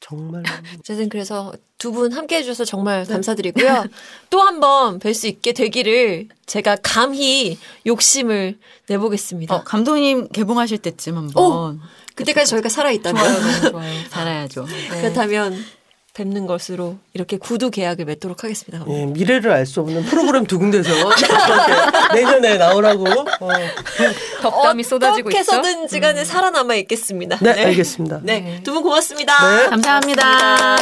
[0.00, 0.42] 정말.
[0.78, 3.84] 어쨌든 그래서 두 분 함께 해주셔서 정말 감사드리고요.
[4.30, 9.54] 또 한 번 뵐 수 있게 되기를 제가 감히 욕심을 내보겠습니다.
[9.56, 11.80] 어, 감독님 개봉하실 때쯤 한번
[12.14, 13.92] 그때까지 저희가 살아있다면 너무 좋아요.
[14.10, 14.66] 살아야죠.
[14.90, 15.56] 그렇다면
[16.14, 18.84] 뵙는 것으로 이렇게 구두 계약을 맺도록 하겠습니다.
[18.90, 20.90] 예, 미래를 알 수 없는 프로그램 두 군데서
[22.14, 23.06] 내년에 나오라고.
[23.08, 23.48] 어.
[24.42, 25.38] 덕담이 쏟아지고 있죠.
[25.40, 27.38] 어떻게서든지 간에 살아남아 있겠습니다.
[27.40, 28.20] 네, 알겠습니다.
[28.24, 29.56] 네, 두 분 고맙습니다.
[29.62, 29.68] 네.
[29.70, 30.76] 감사합니다.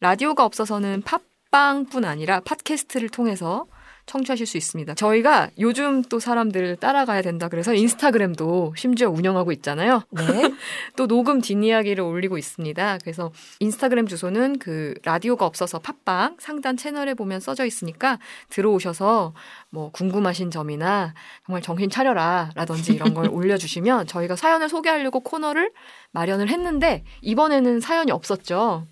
[0.00, 1.02] 라디오가 없어서는
[1.50, 3.64] 팟빵뿐 아니라 팟캐스트를 통해서
[4.06, 4.94] 청취하실 수 있습니다.
[4.94, 10.02] 저희가 요즘 또 사람들을 따라가야 된다 그래서 인스타그램도 심지어 운영하고 있잖아요.
[10.10, 10.22] 네.
[10.96, 12.98] 또 녹음 뒷이야기를 올리고 있습니다.
[13.02, 18.18] 그래서 인스타그램 주소는 그 라디오가 없어서 팟빵 상단 채널에 보면 써져 있으니까
[18.50, 19.34] 들어오셔서
[19.70, 25.72] 뭐 궁금하신 점이나 정말 정신 차려라 라든지 이런 걸 올려주시면 저희가 사연을 소개하려고 코너를
[26.12, 28.86] 마련을 했는데 이번에는 사연이 없었죠.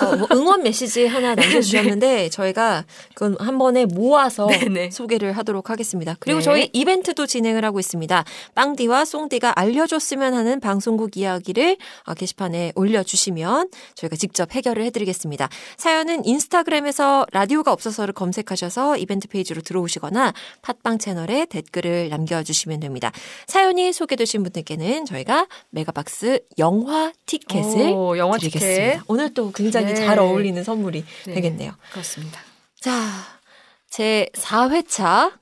[0.00, 4.90] 어, 뭐 응원 메시지 하나 남겨주셨는데 저희가 그건 한 번에 모아서 네네.
[4.90, 6.16] 소개를 하도록 하겠습니다.
[6.20, 6.44] 그리고 네.
[6.44, 8.24] 저희 이벤트도 진행을 하고 있습니다.
[8.54, 11.76] 빵디와 송디가 알려줬으면 하는 방송국 이야기를
[12.06, 15.48] 어, 게시판에 올려주시면 저희가 직접 해결을 해드리겠습니다.
[15.76, 23.10] 사연은 인스타그램에서 라디오가 없어서를 검색하셔서 이벤트 페이지로 들어오시거나 팟빵 채널에 댓글을 남겨주시면 됩니다.
[23.46, 28.82] 사연이 소개되신 분들께는 저희가 메가박스 영화 티켓을 오, 영화 드리겠습니다.
[28.92, 29.00] 티켓.
[29.08, 29.94] 오늘 또 굉장히 네.
[29.94, 31.34] 잘 어울리는 선물이 네.
[31.34, 31.72] 되겠네요.
[31.92, 32.40] 그렇습니다.
[32.80, 32.92] 자,
[33.90, 35.32] 제 4회차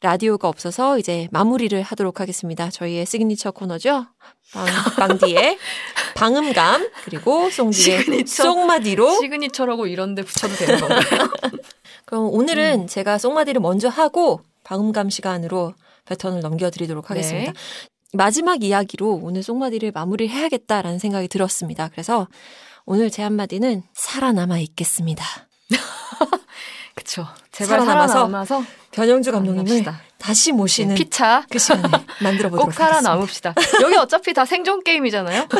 [0.00, 2.70] 라디오가 없어서 이제 마무리를 하도록 하겠습니다.
[2.70, 4.06] 저희의 시그니처 코너죠.
[4.52, 4.66] 빵,
[4.96, 5.58] 빵디의
[6.14, 8.42] 방음감, 그리고 송디의 시그니처.
[8.44, 9.20] 송마디로.
[9.20, 11.00] signature라고 이런데 붙여도 되는 건가요?
[12.06, 15.74] 그럼 오늘은 제가 송마디를 먼저 하고 방음감 시간으로
[16.06, 17.52] 배턴을 넘겨드리도록 하겠습니다.
[18.12, 21.88] 마지막 이야기로 오늘 송마디를 마무리를 해야겠다라는 생각이 들었습니다.
[21.88, 22.26] 그래서
[22.86, 25.24] 오늘 제 한마디는 살아남아 있겠습니다.
[26.94, 27.26] 그쵸.
[27.52, 30.00] 제발 살아남아서 살아남아서 변영주 감독님을 만납시다.
[30.18, 31.90] 다시 모시는 2차 그 시간을
[32.22, 33.00] 만들어 보도록 꼭 하겠습니다.
[33.02, 33.54] 살아남읍시다.
[33.82, 35.42] 여기 어차피 다 생존 게임이잖아요.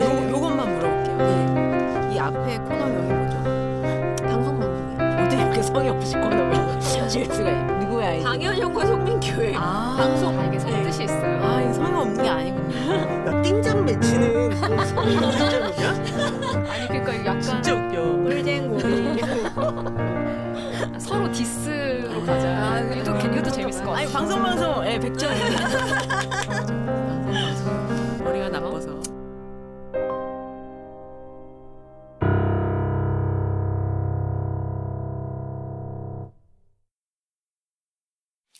[0.00, 2.10] 요, 요것만 물어볼게요.
[2.12, 3.36] 이 앞에 코너명이 뭐죠?
[4.28, 8.22] 방송망 어떻게 이렇게 성의 없이 코너명을 지을 수가 있 누구야?
[8.22, 9.01] 방현영과 송민교의
[9.64, 10.38] 아, 방송.
[10.38, 11.40] 아, 이게 성뜻이 있어요.
[11.42, 12.92] 아, 이 성의 없는 게 아니군요.
[12.94, 15.88] 야, 띵장 매치는 띵장이냐?
[16.68, 18.02] 아니 그러니까 약간 진짜 웃겨.
[18.24, 19.22] 꿀쟁고리.
[20.98, 22.80] 서로 디스로 가자.
[22.80, 24.02] 이것도 이것도 재밌을 것 같아.
[24.02, 25.30] 아니 방송 방송 예 백점.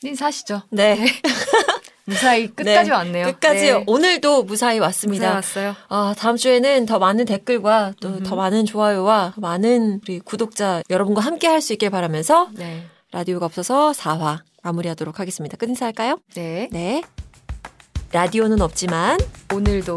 [0.09, 0.62] 인사하시죠.
[0.70, 0.98] 네.
[2.05, 2.96] 무사히 끝까지 네.
[2.96, 3.26] 왔네요.
[3.26, 3.84] 끝까지 네.
[3.86, 5.26] 오늘도 무사히 왔습니다.
[5.36, 5.76] 무사히 왔어요.
[5.88, 8.20] 아, 다음 주에는 더 많은 댓글과 또.
[8.22, 12.84] 더 많은 좋아요와 많은 우리 구독자 여러분과 함께 할 수 있길 바라면서 네.
[13.12, 15.57] 라디오가 없어서 4화 마무리하도록 하겠습니다.
[15.57, 16.18] 끝 인사할까요?
[16.34, 16.68] 네.
[16.72, 17.03] 네.
[18.11, 19.18] 라디오는 없지만
[19.55, 19.94] 오늘도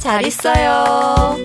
[0.00, 1.36] 잘 있어요.